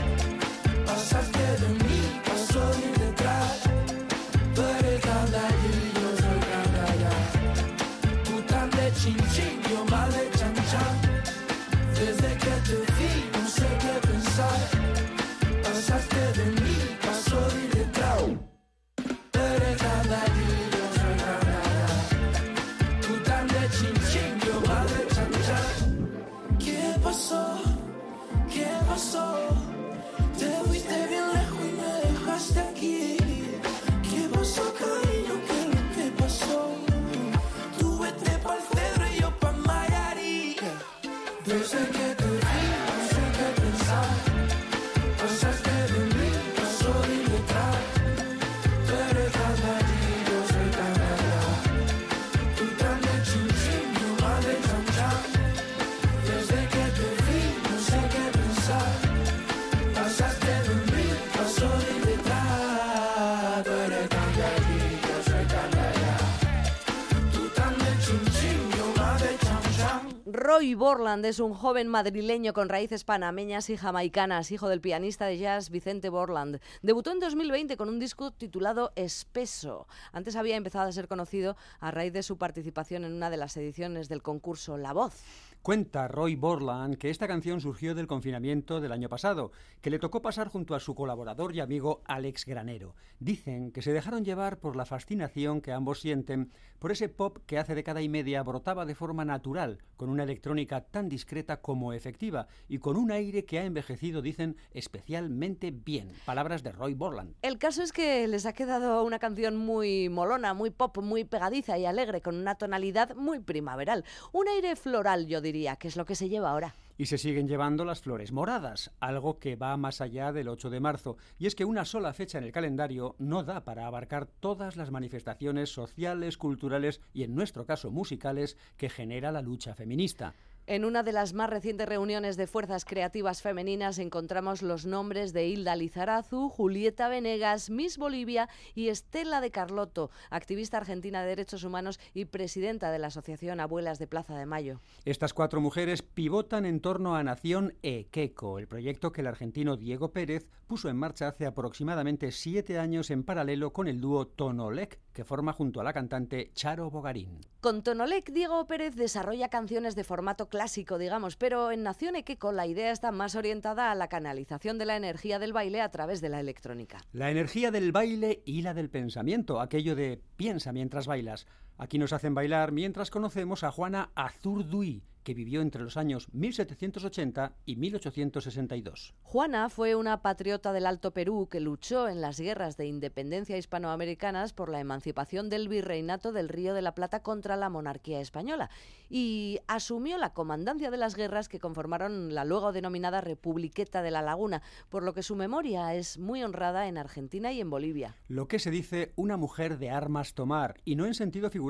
Borland 70.75 71.25
es 71.25 71.39
un 71.39 71.53
joven 71.53 71.87
madrileño 71.87 72.53
con 72.53 72.69
raíces 72.69 73.03
panameñas 73.03 73.69
y 73.69 73.77
jamaicanas, 73.77 74.51
hijo 74.51 74.67
del 74.67 74.81
pianista 74.81 75.25
de 75.25 75.37
jazz 75.37 75.69
Vicente 75.69 76.09
Borland. 76.09 76.59
Debutó 76.81 77.11
en 77.11 77.19
2020 77.19 77.77
con 77.77 77.89
un 77.89 77.99
disco 77.99 78.31
titulado 78.31 78.91
Espeso. 78.95 79.87
Antes 80.11 80.35
había 80.35 80.55
empezado 80.55 80.89
a 80.89 80.91
ser 80.91 81.07
conocido 81.07 81.55
a 81.79 81.91
raíz 81.91 82.13
de 82.13 82.23
su 82.23 82.37
participación 82.37 83.05
en 83.05 83.13
una 83.13 83.29
de 83.29 83.37
las 83.37 83.55
ediciones 83.57 84.09
del 84.09 84.21
concurso 84.21 84.77
La 84.77 84.93
Voz. 84.93 85.13
Cuenta 85.61 86.07
Roy 86.07 86.37
Borland 86.37 86.95
que 86.95 87.09
esta 87.09 87.27
canción 87.27 87.59
surgió 87.59 87.93
del 87.93 88.07
confinamiento 88.07 88.79
del 88.79 88.93
año 88.93 89.09
pasado, 89.09 89.51
que 89.81 89.89
le 89.89 89.99
tocó 89.99 90.21
pasar 90.21 90.47
junto 90.47 90.73
a 90.73 90.79
su 90.79 90.95
colaborador 90.95 91.53
y 91.53 91.59
amigo 91.59 92.01
Alex 92.05 92.45
Granero. 92.45 92.95
Dicen 93.19 93.73
que 93.73 93.81
se 93.81 93.91
dejaron 93.91 94.23
llevar 94.23 94.59
por 94.59 94.77
la 94.77 94.85
fascinación 94.85 95.59
que 95.59 95.73
ambos 95.73 95.99
sienten 95.99 96.53
por 96.79 96.93
ese 96.93 97.09
pop 97.09 97.39
que 97.45 97.57
hace 97.57 97.75
década 97.75 98.01
y 98.01 98.07
media 98.07 98.41
brotaba 98.41 98.85
de 98.85 98.95
forma 98.95 99.25
natural, 99.25 99.79
con 99.97 100.09
una 100.09 100.23
electrónica 100.23 100.79
tan 100.79 101.09
discreta 101.09 101.59
como 101.59 101.91
efectiva 101.91 102.47
y 102.69 102.77
con 102.77 102.95
un 102.95 103.11
aire 103.11 103.43
que 103.43 103.59
ha 103.59 103.65
envejecido, 103.65 104.21
dicen, 104.21 104.55
especialmente 104.71 105.71
bien. 105.71 106.13
Palabras 106.25 106.63
de 106.63 106.71
Roy 106.71 106.93
Borland. 106.93 107.35
El 107.41 107.57
caso 107.57 107.83
es 107.83 107.91
que 107.91 108.25
les 108.29 108.45
ha 108.45 108.53
quedado 108.53 109.03
una 109.03 109.19
canción 109.19 109.57
muy 109.57 110.07
molona, 110.07 110.53
muy 110.53 110.69
pop, 110.69 110.97
muy 111.03 111.25
pegadiza 111.25 111.77
y 111.77 111.85
alegre, 111.85 112.21
con 112.21 112.35
una 112.35 112.55
tonalidad 112.55 113.13
muy 113.15 113.39
primaveral. 113.39 114.05
Un 114.31 114.47
aire 114.47 114.77
floral, 114.77 115.27
yo 115.27 115.41
diría, 115.41 115.48
que 115.51 115.87
es 115.87 115.97
lo 115.97 116.05
que 116.05 116.15
se 116.15 116.29
lleva 116.29 116.51
ahora. 116.51 116.75
Y 116.97 117.05
se 117.05 117.17
siguen 117.17 117.47
llevando 117.47 117.85
las 117.85 118.01
flores 118.01 118.31
moradas, 118.31 118.91
algo 118.99 119.39
que 119.39 119.55
va 119.55 119.77
más 119.77 120.01
allá 120.01 120.31
del 120.31 120.49
8 120.49 120.69
de 120.69 120.79
marzo. 120.79 121.17
Y 121.37 121.47
es 121.47 121.55
que 121.55 121.65
una 121.65 121.85
sola 121.85 122.13
fecha 122.13 122.37
en 122.37 122.43
el 122.43 122.51
calendario 122.51 123.15
no 123.19 123.43
da 123.43 123.63
para 123.63 123.87
abarcar 123.87 124.25
todas 124.25 124.75
las 124.75 124.91
manifestaciones 124.91 125.69
sociales, 125.69 126.37
culturales 126.37 126.99
y, 127.13 127.23
en 127.23 127.35
nuestro 127.35 127.65
caso, 127.65 127.89
musicales 127.89 128.57
que 128.77 128.89
genera 128.89 129.31
la 129.31 129.41
lucha 129.41 129.75
feminista. 129.75 130.35
En 130.69 130.85
una 130.85 131.01
de 131.01 131.13
las 131.13 131.33
más 131.33 131.49
recientes 131.49 131.89
reuniones 131.89 132.37
de 132.37 132.45
fuerzas 132.45 132.85
creativas 132.85 133.41
femeninas 133.41 133.97
encontramos 133.97 134.61
los 134.61 134.85
nombres 134.85 135.33
de 135.33 135.47
Hilda 135.47 135.75
Lizarazu, 135.75 136.47
Julieta 136.47 137.09
Venegas, 137.09 137.71
Miss 137.71 137.97
Bolivia 137.97 138.49
y 138.75 138.89
Estela 138.89 139.41
de 139.41 139.49
Carlotto, 139.49 140.11
activista 140.29 140.77
argentina 140.77 141.23
de 141.23 141.29
derechos 141.29 141.63
humanos 141.63 141.99
y 142.13 142.25
presidenta 142.25 142.91
de 142.91 142.99
la 142.99 143.07
Asociación 143.07 143.59
Abuelas 143.59 143.97
de 143.97 144.05
Plaza 144.05 144.37
de 144.37 144.45
Mayo. 144.45 144.79
Estas 145.05 145.33
cuatro 145.33 145.59
mujeres 145.59 146.03
pivotan 146.03 146.67
en 146.67 146.81
torno 146.81 147.15
a 147.15 147.23
Nación 147.23 147.73
Equeco, 147.81 148.59
el 148.59 148.67
proyecto 148.67 149.11
que 149.11 149.21
el 149.21 149.27
argentino 149.27 149.75
Diego 149.75 150.11
Pérez 150.11 150.45
puso 150.67 150.87
en 150.87 150.97
marcha 150.97 151.29
hace 151.29 151.47
aproximadamente 151.47 152.31
siete 152.31 152.77
años 152.77 153.09
en 153.09 153.23
paralelo 153.23 153.73
con 153.73 153.87
el 153.87 153.99
dúo 153.99 154.27
Tonolec, 154.27 154.99
que 155.13 155.23
forma 155.23 155.51
junto 155.51 155.81
a 155.81 155.83
la 155.83 155.93
cantante 155.93 156.51
Charo 156.53 156.91
Bogarín. 156.91 157.39
Con 157.59 157.81
Tonolec, 157.81 158.31
Diego 158.31 158.67
Pérez 158.67 158.95
desarrolla 158.95 159.49
canciones 159.49 159.95
de 159.95 160.03
formato 160.03 160.47
clásico, 160.47 160.58
digamos, 160.97 161.37
pero 161.37 161.71
en 161.71 161.83
Nación 161.83 162.15
Equeco 162.15 162.51
la 162.51 162.67
idea 162.67 162.91
está 162.91 163.11
más 163.11 163.35
orientada 163.35 163.91
a 163.91 163.95
la 163.95 164.09
canalización 164.09 164.77
de 164.77 164.85
la 164.85 164.97
energía 164.97 165.39
del 165.39 165.53
baile 165.53 165.81
a 165.81 165.89
través 165.89 166.19
de 166.19 166.29
la 166.29 166.39
electrónica. 166.39 166.99
La 167.13 167.31
energía 167.31 167.71
del 167.71 167.91
baile 167.91 168.41
y 168.45 168.61
la 168.61 168.73
del 168.73 168.89
pensamiento, 168.89 169.61
aquello 169.61 169.95
de 169.95 170.21
piensa 170.35 170.73
mientras 170.73 171.07
bailas. 171.07 171.47
Aquí 171.79 171.97
nos 171.97 172.11
hacen 172.11 172.35
bailar 172.35 172.73
mientras 172.73 173.09
conocemos 173.09 173.63
a 173.63 173.71
Juana 173.71 174.11
Azurduy, 174.13 175.01
que 175.23 175.33
vivió 175.33 175.61
entre 175.61 175.81
los 175.81 175.95
años 175.95 176.27
1780 176.33 177.53
y 177.65 177.77
1862. 177.77 179.13
Juana 179.21 179.69
fue 179.69 179.95
una 179.95 180.21
patriota 180.21 180.73
del 180.73 180.85
Alto 180.85 181.11
Perú 181.11 181.47
que 181.49 181.61
luchó 181.61 182.09
en 182.09 182.19
las 182.19 182.39
guerras 182.39 182.75
de 182.75 182.87
independencia 182.87 183.57
hispanoamericanas 183.57 184.51
por 184.51 184.69
la 184.69 184.81
emancipación 184.81 185.49
del 185.49 185.69
virreinato 185.69 186.33
del 186.33 186.49
Río 186.49 186.73
de 186.73 186.81
la 186.81 186.95
Plata 186.95 187.21
contra 187.21 187.55
la 187.55 187.69
monarquía 187.69 188.19
española 188.19 188.69
y 189.09 189.59
asumió 189.67 190.17
la 190.17 190.33
comandancia 190.33 190.91
de 190.91 190.97
las 190.97 191.15
guerras 191.15 191.47
que 191.47 191.59
conformaron 191.59 192.33
la 192.33 192.43
luego 192.43 192.73
denominada 192.73 193.21
Republiqueta 193.21 194.01
de 194.01 194.11
la 194.11 194.21
Laguna, 194.21 194.61
por 194.89 195.03
lo 195.03 195.13
que 195.13 195.23
su 195.23 195.35
memoria 195.35 195.93
es 195.95 196.17
muy 196.17 196.43
honrada 196.43 196.87
en 196.87 196.97
Argentina 196.97 197.53
y 197.53 197.61
en 197.61 197.69
Bolivia. 197.69 198.15
Lo 198.27 198.47
que 198.47 198.59
se 198.59 198.71
dice 198.71 199.13
una 199.15 199.37
mujer 199.37 199.77
de 199.77 199.89
armas 199.89 200.33
tomar, 200.33 200.75
y 200.85 200.95
no 200.95 201.05
en 201.05 201.13
sentido 201.13 201.49
figurado. 201.49 201.68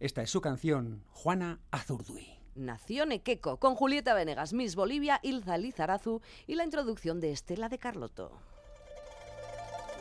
Esta 0.00 0.22
es 0.22 0.30
su 0.30 0.40
canción, 0.40 1.04
Juana 1.12 1.60
Azurduy. 1.70 2.26
Nació 2.56 3.06
Nequeco, 3.06 3.56
con 3.58 3.76
Julieta 3.76 4.14
Venegas, 4.14 4.52
Miss 4.52 4.74
Bolivia, 4.74 5.20
Ilza 5.22 5.58
Lizarazu 5.58 6.20
y 6.48 6.56
la 6.56 6.64
introducción 6.64 7.20
de 7.20 7.30
Estela 7.30 7.68
de 7.68 7.78
Carlotto. 7.78 8.32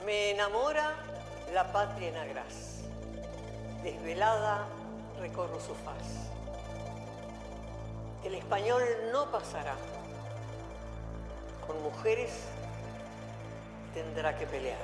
Me 0.07 0.31
enamora 0.31 0.95
la 1.53 1.71
patria 1.71 2.09
en 2.09 2.15
agraz. 2.15 2.81
Desvelada 3.83 4.67
recorro 5.19 5.59
su 5.59 5.75
faz. 5.75 6.31
El 8.25 8.33
español 8.33 8.81
no 9.11 9.31
pasará. 9.31 9.75
Con 11.67 11.79
mujeres 11.83 12.31
tendrá 13.93 14.35
que 14.35 14.47
pelear. 14.47 14.79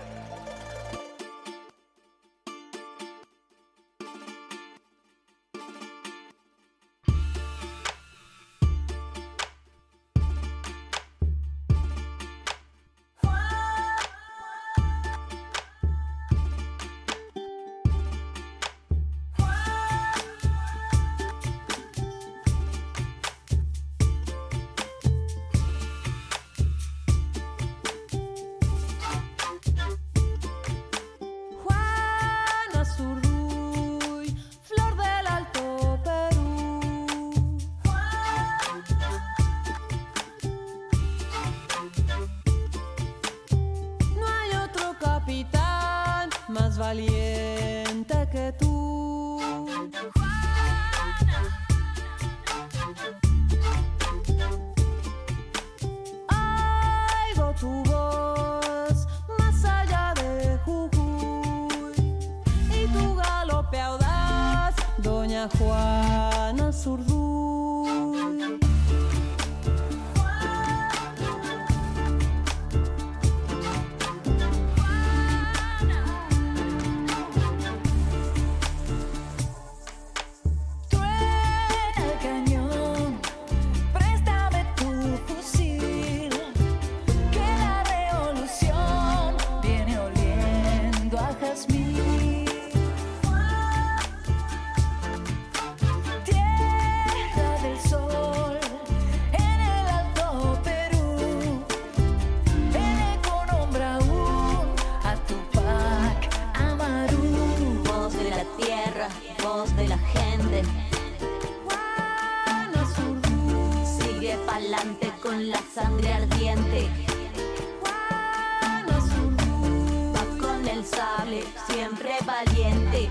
Con 120.88 121.34
el 121.34 121.44
sable, 121.44 121.44
siempre 121.70 122.18
valiente. 122.26 123.10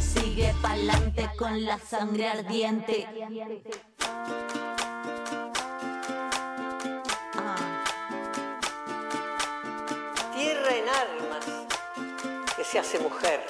Sigue 0.00 0.54
pa'lante 0.62 1.30
con 1.38 1.64
la 1.64 1.78
sangre 1.78 2.28
ardiente. 2.28 3.06
Ah. 7.34 7.84
Tierra 10.34 10.70
en 10.70 10.88
armas 10.88 11.44
que 12.56 12.64
se 12.64 12.78
hace 12.78 12.98
mujer. 12.98 13.46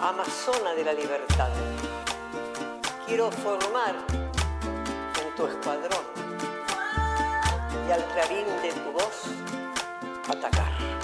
Amazona 0.00 0.74
de 0.74 0.84
la 0.84 0.92
libertad. 0.92 1.50
Quiero 3.06 3.30
formar 3.30 3.94
en 5.22 5.34
tu 5.36 5.46
escuadrón 5.46 6.04
y 7.86 7.92
al 7.92 8.04
clarín 8.06 8.46
de 8.62 8.72
tu 8.72 8.92
voz 8.92 9.24
atacar. 10.28 11.03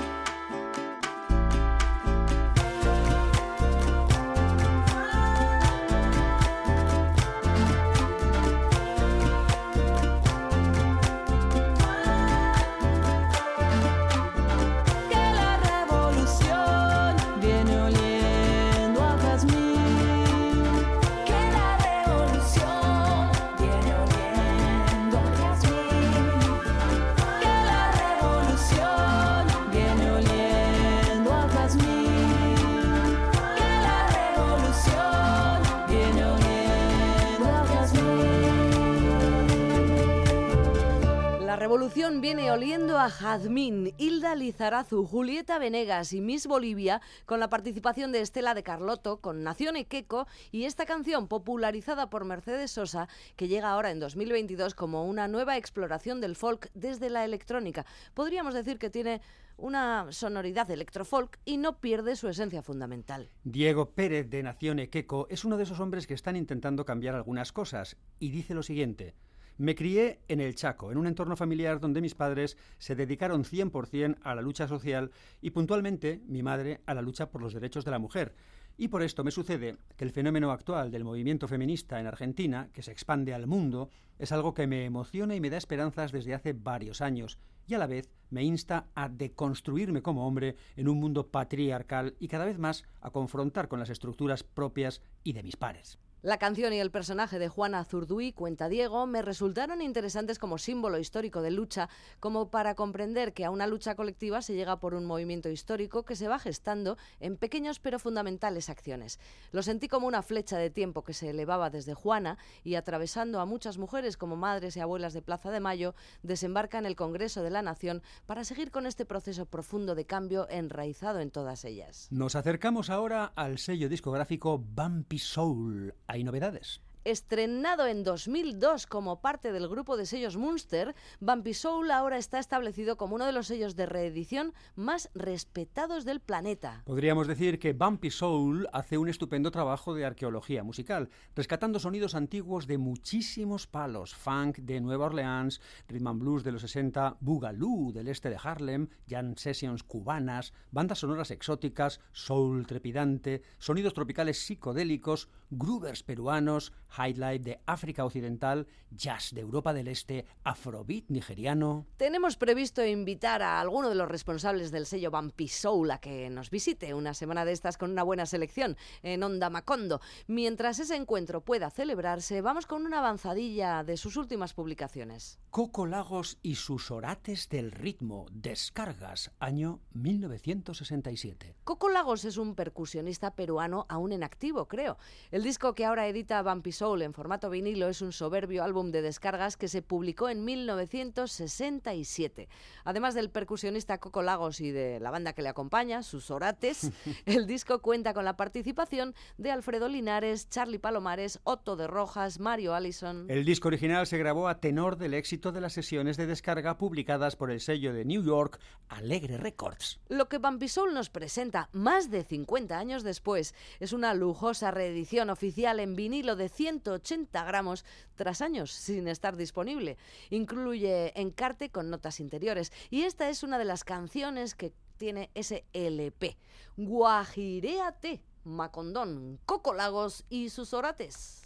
Revolución 41.70 42.20
viene 42.20 42.50
oliendo 42.50 42.98
a 42.98 43.09
jazmín, 43.09 43.94
Hilda 43.96 44.35
Lizarazu, 44.35 45.06
Julieta 45.06 45.56
Venegas 45.61 46.12
y 46.12 46.20
Miss 46.20 46.48
Bolivia, 46.48 47.00
con 47.26 47.38
la 47.38 47.48
participación 47.48 48.11
de 48.11 48.22
Estela 48.22 48.54
de 48.54 48.64
Carlotto, 48.64 49.20
con 49.20 49.44
Nación 49.44 49.76
Equeco 49.76 50.26
y 50.50 50.64
esta 50.64 50.85
canción 50.85 51.28
popularizada 51.28 52.11
por 52.11 52.24
Mercedes 52.24 52.72
Sosa, 52.72 53.09
que 53.37 53.46
llega 53.46 53.70
ahora 53.70 53.92
en 53.92 54.00
2022 54.00 54.74
como 54.74 55.04
una 55.04 55.28
nueva 55.28 55.56
exploración 55.56 56.20
del 56.20 56.35
folk 56.35 56.72
desde 56.74 57.09
la 57.09 57.24
electrónica. 57.24 57.87
Podríamos 58.14 58.52
decir 58.52 58.80
que 58.80 58.90
tiene 58.90 59.20
una 59.56 60.11
sonoridad 60.11 60.68
electrofolk 60.72 61.38
y 61.44 61.56
no 61.56 61.78
pierde 61.78 62.16
su 62.16 62.26
esencia 62.26 62.62
fundamental. 62.62 63.30
Diego 63.44 63.90
Pérez 63.90 64.28
de 64.28 64.42
Nación 64.42 64.80
Equeco 64.80 65.28
es 65.30 65.44
uno 65.44 65.56
de 65.56 65.62
esos 65.62 65.78
hombres 65.78 66.09
que 66.09 66.14
están 66.14 66.35
intentando 66.35 66.85
cambiar 66.85 67.14
algunas 67.14 67.52
cosas 67.52 67.96
y 68.18 68.30
dice 68.30 68.54
lo 68.54 68.64
siguiente. 68.64 69.14
Me 69.61 69.75
crié 69.75 70.20
en 70.29 70.40
el 70.40 70.55
Chaco, 70.55 70.90
en 70.90 70.96
un 70.96 71.07
entorno 71.07 71.37
familiar 71.37 71.81
donde 71.81 72.01
mis 72.01 72.14
padres 72.14 72.57
se 72.79 72.94
dedicaron 72.94 73.44
100% 73.44 74.16
a 74.23 74.35
la 74.35 74.40
lucha 74.40 74.66
social 74.66 75.11
y 75.42 75.51
puntualmente 75.51 76.23
mi 76.27 76.42
madre 76.42 76.81
a 76.87 76.94
la 76.94 77.03
lucha 77.03 77.29
por 77.29 77.42
los 77.42 77.53
derechos 77.53 77.85
de 77.85 77.90
la 77.90 77.99
mujer. 77.99 78.35
Y 78.79 78.88
por 78.88 79.03
esto 79.03 79.23
me 79.23 79.31
sucede 79.31 79.77
que 79.99 80.07
el 80.07 80.12
fenómeno 80.12 80.51
actual 80.51 80.90
del 80.90 81.05
movimiento 81.05 81.46
feminista 81.46 82.01
en 82.01 82.07
Argentina, 82.07 82.70
que 82.73 82.83
se 82.83 82.90
expande 82.90 83.35
al 83.35 83.46
mundo, 83.46 83.90
es 84.18 84.33
algo 84.33 84.55
que 84.55 84.66
me 84.66 84.87
emociona 84.87 85.35
y 85.35 85.40
me 85.40 85.51
da 85.51 85.59
esperanzas 85.59 86.11
desde 86.11 86.33
hace 86.33 86.55
varios 86.55 87.03
años, 87.03 87.38
y 87.66 87.75
a 87.75 87.79
la 87.79 87.87
vez 87.87 88.09
me 88.31 88.42
insta 88.42 88.87
a 88.94 89.11
deconstruirme 89.11 90.01
como 90.01 90.27
hombre 90.27 90.57
en 90.77 90.88
un 90.88 90.99
mundo 90.99 91.27
patriarcal 91.27 92.16
y 92.18 92.29
cada 92.29 92.46
vez 92.46 92.59
más 92.59 92.85
a 93.03 93.11
confrontar 93.11 93.68
con 93.68 93.79
las 93.79 93.90
estructuras 93.90 94.42
propias 94.42 95.03
y 95.23 95.35
de 95.35 95.42
mis 95.42 95.57
pares. 95.57 95.99
La 96.22 96.37
canción 96.37 96.74
y 96.74 96.80
el 96.80 96.90
personaje 96.90 97.38
de 97.38 97.48
Juana 97.48 97.83
Zurduy, 97.83 98.33
cuenta 98.33 98.68
Diego, 98.68 99.06
me 99.06 99.22
resultaron 99.22 99.80
interesantes 99.80 100.38
como 100.38 100.59
símbolo 100.59 100.98
histórico 100.98 101.40
de 101.40 101.50
lucha, 101.50 101.88
como 102.20 102.50
para 102.50 102.74
comprender 102.74 103.33
que 103.33 103.46
a 103.46 103.50
una 103.50 103.66
lucha 103.66 103.94
colectiva 103.94 104.42
se 104.42 104.54
llega 104.54 104.80
por 104.80 104.92
un 104.92 105.06
movimiento 105.06 105.48
histórico 105.48 106.04
que 106.04 106.16
se 106.16 106.28
va 106.28 106.38
gestando 106.38 106.98
en 107.20 107.38
pequeños 107.38 107.80
pero 107.80 107.98
fundamentales 107.98 108.68
acciones. 108.68 109.18
Lo 109.50 109.62
sentí 109.62 109.88
como 109.88 110.06
una 110.06 110.20
flecha 110.20 110.59
de 110.59 110.68
tiempo 110.68 111.04
que 111.04 111.14
se 111.14 111.30
elevaba 111.30 111.70
desde 111.70 111.94
Juana 111.94 112.37
y 112.64 112.74
atravesando 112.74 113.40
a 113.40 113.46
muchas 113.46 113.78
mujeres 113.78 114.18
como 114.18 114.37
madres 114.37 114.76
y 114.76 114.80
abuelas 114.80 115.14
de 115.14 115.22
Plaza 115.22 115.50
de 115.50 115.61
Mayo, 115.61 115.94
desembarca 116.22 116.78
en 116.78 116.85
el 116.85 116.96
Congreso 116.96 117.42
de 117.42 117.48
la 117.48 117.62
Nación 117.62 118.02
para 118.26 118.44
seguir 118.44 118.70
con 118.70 118.85
este 118.85 119.06
proceso 119.06 119.46
profundo 119.46 119.94
de 119.94 120.04
cambio 120.04 120.46
enraizado 120.50 121.20
en 121.20 121.30
todas 121.30 121.64
ellas. 121.64 122.09
Nos 122.11 122.35
acercamos 122.37 122.90
ahora 122.90 123.33
al 123.37 123.56
sello 123.56 123.88
discográfico 123.88 124.59
Bumpy 124.59 125.18
Soul. 125.18 125.94
Hay 126.11 126.25
novedades. 126.25 126.81
Estrenado 127.05 127.87
en 127.87 128.05
2002 128.05 128.87
como 128.87 129.23
parte 129.23 129.53
del 129.53 129.69
grupo 129.69 129.97
de 129.97 130.05
sellos 130.05 130.37
Munster, 130.37 130.95
Bumpy 131.19 131.55
Soul 131.55 131.91
ahora 131.91 132.19
está 132.19 132.39
establecido 132.39 132.99
como 132.99 133.15
uno 133.15 133.25
de 133.25 133.33
los 133.33 133.47
sellos 133.47 133.75
de 133.75 133.87
reedición 133.87 134.53
más 134.77 135.09
respetados 135.15 136.05
del 136.05 136.21
planeta. 136.21 136.83
Podríamos 136.85 137.27
decir 137.27 137.59
que 137.59 137.73
Bumpy 137.73 138.11
Soul 138.11 138.69
hace 138.75 138.99
un 138.99 139.09
estupendo 139.09 139.51
trabajo 139.51 139.95
de 139.95 140.05
arqueología 140.05 140.63
musical, 140.63 141.09
rescatando 141.35 141.79
sonidos 141.79 142.15
antiguos 142.15 142.67
de 142.67 142.77
muchísimos 142.77 143.67
palos, 143.67 144.15
funk 144.15 144.59
de 144.59 144.83
Nueva 144.83 145.07
Orleans, 145.07 145.63
rhythm 145.89 146.09
and 146.09 146.21
blues 146.21 146.45
de 146.45 146.53
los 146.53 146.61
60, 146.61 147.17
boogaloo 147.21 147.93
del 147.93 148.09
este 148.09 148.29
de 148.29 148.37
Harlem, 148.43 148.89
jam 149.09 149.37
sessions 149.37 149.83
cubanas, 149.83 150.53
bandas 150.71 150.99
sonoras 150.99 151.31
exóticas, 151.31 152.01
soul 152.13 152.67
trepidante, 152.67 153.43
sonidos 153.59 153.95
tropicales 153.95 154.39
psicodélicos, 154.45 155.31
groovers 155.51 156.03
peruanos, 156.03 156.73
highlight 156.96 157.42
de 157.42 157.61
África 157.66 158.05
Occidental, 158.05 158.66
jazz 158.90 159.33
de 159.33 159.40
Europa 159.40 159.72
del 159.72 159.88
Este, 159.88 160.26
afrobeat 160.44 161.05
nigeriano. 161.09 161.87
Tenemos 161.96 162.37
previsto 162.37 162.85
invitar 162.85 163.42
a 163.42 163.61
alguno 163.61 163.88
de 163.88 163.94
los 163.94 164.09
responsables 164.09 164.70
del 164.70 164.87
sello 164.87 165.11
Bumpy 165.11 165.48
Soul 165.48 165.90
a 165.90 165.98
que 165.98 166.31
nos 166.31 166.50
visite 166.50 166.94
una 166.94 167.14
semana 167.14 167.44
de 167.44 167.53
estas 167.53 167.76
con 167.76 167.90
una 167.90 168.03
buena 168.03 168.26
selección 168.26 168.76
en 169.03 169.22
Onda 169.22 169.50
Macondo. 169.50 170.00
Mientras 170.26 170.79
ese 170.79 170.96
encuentro 170.96 171.42
pueda 171.42 171.70
celebrarse, 171.70 172.40
vamos 172.40 172.66
con 172.66 172.87
una 172.87 172.98
avanzadilla 172.98 173.85
de 173.85 173.96
sus 173.96 174.16
últimas 174.16 174.55
publicaciones. 174.55 175.38
Coco 175.50 175.87
Lagos 175.87 176.38
y 176.42 176.55
sus 176.55 176.90
orates 176.90 177.48
del 177.48 177.72
ritmo, 177.72 178.26
descargas, 178.31 179.31
año 179.38 179.81
1967. 179.94 181.57
Coco 181.64 181.88
Lagos 181.88 182.24
es 182.24 182.37
un 182.37 182.55
percusionista 182.55 183.35
peruano 183.35 183.87
aún 183.88 184.12
en 184.12 184.22
activo, 184.22 184.68
creo. 184.68 184.98
El 185.31 185.42
disco 185.42 185.74
que 185.74 185.85
ahora 185.85 186.07
edita 186.07 186.42
Bumpy 186.42 186.72
Soul 186.81 187.03
en 187.03 187.12
formato 187.12 187.51
vinilo 187.51 187.88
es 187.88 188.01
un 188.01 188.11
soberbio 188.11 188.64
álbum 188.64 188.90
de 188.90 189.03
descargas 189.03 189.59
que 189.59 189.69
se 189.69 189.83
publicó 189.83 190.31
en 190.31 190.47
1967. 190.47 192.49
Además 192.85 193.12
del 193.12 193.29
percusionista 193.29 193.99
Coco 193.99 194.23
Lagos 194.23 194.62
y 194.62 194.71
de 194.71 194.99
la 194.99 195.11
banda 195.11 195.35
que 195.35 195.43
le 195.43 195.51
acompaña, 195.51 196.03
sus 196.03 196.31
orates, 196.31 196.90
el 197.27 197.47
disco 197.47 197.83
cuenta 197.83 198.14
con 198.14 198.25
la 198.25 198.38
participación 198.38 199.14
de 199.37 199.51
Alfredo 199.51 199.90
Linares, 199.90 200.49
Charlie 200.49 200.79
Palomares, 200.79 201.40
Otto 201.45 201.77
de 201.77 201.87
Rojas, 201.87 202.40
Mario 202.40 202.73
Allison. 202.73 203.27
El 203.29 203.45
disco 203.45 203.69
original 203.69 204.07
se 204.07 204.16
grabó 204.16 204.49
a 204.49 204.61
tenor 204.61 204.97
del 204.97 205.12
éxito 205.12 205.53
de 205.53 205.61
las 205.61 205.75
sesiones 205.75 206.16
de 206.16 206.27
descarga 206.27 206.79
publicadas 206.79 207.37
por 207.37 207.51
el 207.51 207.61
sello 207.61 207.93
de 207.93 208.07
New 208.07 208.25
York, 208.25 208.59
Alegre 208.88 209.37
Records. 209.37 210.01
Lo 210.09 210.31
que 210.31 210.38
Bumpy 210.38 210.69
Soul 210.69 210.95
nos 210.95 211.11
presenta 211.11 211.69
más 211.73 212.11
de 212.11 212.25
50 212.25 212.79
años 212.79 213.03
después 213.03 213.55
es 213.81 213.93
una 213.93 214.14
lujosa 214.14 214.71
reedición 214.71 215.29
oficial 215.29 215.79
en 215.79 215.95
vinilo 215.95 216.37
de 216.37 216.49
180 216.70 217.44
gramos 217.44 217.85
tras 218.14 218.40
años 218.40 218.70
sin 218.70 219.09
estar 219.09 219.37
disponible. 219.37 219.96
Incluye 220.30 221.12
encarte 221.20 221.70
con 221.70 221.90
notas 221.90 222.20
interiores 222.20 222.72
y 222.90 223.02
esta 223.02 223.28
es 223.28 223.42
una 223.42 223.59
de 223.59 223.64
las 223.64 223.83
canciones 223.83 224.54
que 224.54 224.72
tiene 224.96 225.30
ese 225.35 225.64
LP. 225.72 226.37
Guajiréate, 226.76 228.22
Macondón, 228.44 229.40
Coco 229.46 229.74
Lagos 229.74 230.24
y 230.30 230.50
sus 230.50 230.72
orates. 230.72 231.42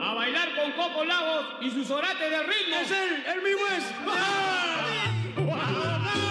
A 0.00 0.14
bailar 0.14 0.48
con 0.56 0.72
Coco 0.72 1.04
Lagos 1.04 1.46
y 1.60 1.70
sus 1.70 1.88
orates 1.90 2.30
de 2.30 2.42
ritmo. 2.42 2.76
Es 2.82 2.90
él, 2.90 3.24
el 3.26 3.42
mismo 3.42 3.66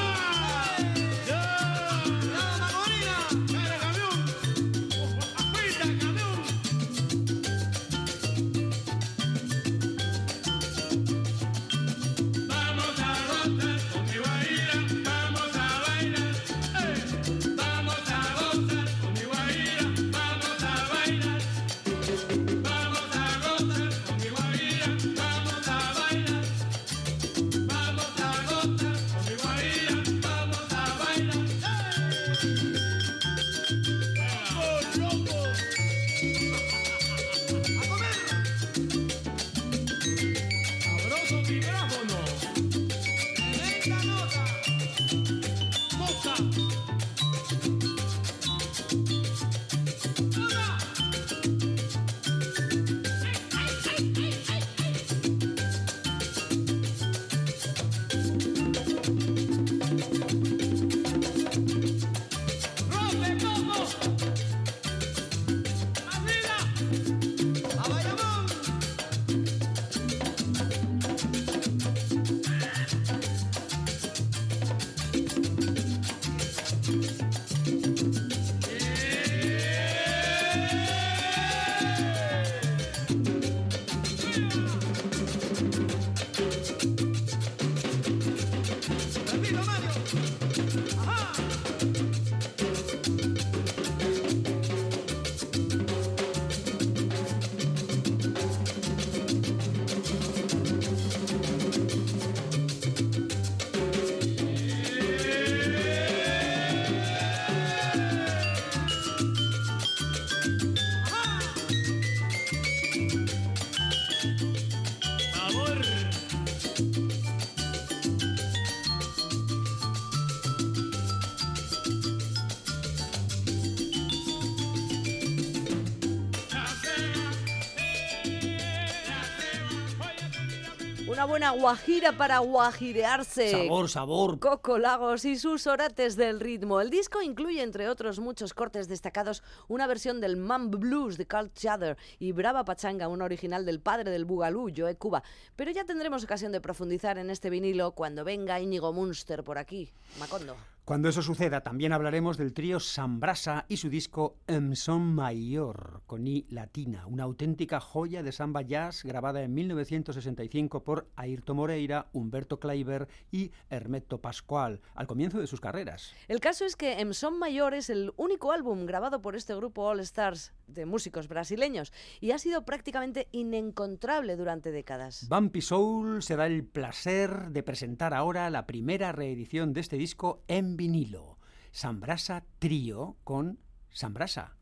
Una 131.46 131.62
guajira 131.62 132.12
para 132.18 132.40
guajirearse. 132.40 133.52
Sabor, 133.52 133.88
sabor. 133.88 134.40
Coco 134.40 134.80
Lagos 134.80 135.26
y 135.26 135.36
sus 135.36 135.68
orates 135.68 136.16
del 136.16 136.40
ritmo. 136.40 136.82
El 136.82 136.90
disco 136.90 137.22
incluye, 137.22 137.62
entre 137.62 137.88
otros 137.88 138.18
muchos 138.18 138.56
cortes 138.56 138.88
destacados, 138.88 139.44
una 139.68 139.86
versión 139.86 140.20
del 140.22 140.38
Mamb 140.38 140.76
Blues 140.76 141.18
de 141.18 141.28
Carl 141.28 141.54
Chatter 141.54 141.98
y 142.18 142.32
Brava 142.32 142.66
Pachanga, 142.66 143.08
un 143.10 143.22
original 143.22 143.64
del 143.64 143.80
padre 143.80 144.10
del 144.10 144.26
Bugalú, 144.26 144.72
Joe 144.76 144.96
Cuba. 144.96 145.22
Pero 145.56 145.70
ya 145.70 145.86
tendremos 145.86 146.24
ocasión 146.24 146.52
de 146.52 146.62
profundizar 146.62 147.20
en 147.20 147.30
este 147.30 147.52
vinilo 147.52 147.92
cuando 147.92 148.24
venga 148.24 148.60
Íñigo 148.60 148.92
Munster 148.92 149.44
por 149.44 149.60
aquí. 149.60 149.94
Macondo. 150.18 150.56
Cuando 150.86 151.10
eso 151.10 151.24
suceda, 151.24 151.62
también 151.62 151.94
hablaremos 151.94 152.38
del 152.38 152.54
trío 152.54 152.80
Sambrasa 152.80 153.66
y 153.68 153.78
su 153.78 153.90
disco 153.90 154.38
Em 154.46 154.76
Son 154.76 155.16
Mayor, 155.16 156.04
con 156.06 156.28
I 156.28 156.46
latina, 156.52 157.08
una 157.08 157.24
auténtica 157.24 157.80
joya 157.80 158.22
de 158.22 158.32
samba 158.32 158.62
jazz 158.62 159.02
grabada 159.04 159.42
en 159.42 159.52
1965 159.56 160.84
por 160.84 161.10
Ayrton 161.16 161.58
Moreira, 161.58 162.10
Humberto 162.14 162.60
Kleiber 162.60 163.08
y 163.32 163.50
Hermeto 163.72 164.22
Pascual, 164.22 164.80
al 164.94 165.08
comienzo 165.08 165.40
de 165.40 165.48
sus 165.48 165.60
carreras. 165.60 166.14
El 166.28 166.40
caso 166.40 166.66
es 166.66 166.76
que 166.76 167.00
Em 167.00 167.14
Son 167.14 167.40
Mayor 167.40 167.74
es 167.74 167.90
el 167.90 168.14
único 168.16 168.52
álbum 168.52 168.86
grabado 168.86 169.24
por 169.24 169.36
este 169.36 169.56
grupo 169.56 169.88
All 169.88 170.02
Stars 170.02 170.54
de 170.68 170.86
músicos 170.86 171.28
brasileños 171.28 171.94
y 172.22 172.30
ha 172.30 172.38
sido 172.38 172.64
prácticamente 172.64 173.28
inencontrable 173.32 174.36
durante 174.36 174.72
décadas. 174.72 175.28
Bumpy 175.30 175.62
Soul 175.62 176.22
se 176.22 176.36
da 176.36 176.46
el 176.46 176.64
placer 176.64 177.50
de 177.50 177.64
presentar 177.64 178.14
ahora 178.14 178.52
la 178.52 178.68
primera 178.68 179.12
reedición 179.12 179.74
de 179.74 179.82
este 179.82 179.98
disco 179.98 180.44
en 180.48 180.75
vinilo. 180.76 181.40
Sambrasa 181.72 182.44
Trío 182.60 183.18
con 183.24 183.60
Sambrasa. 183.92 184.56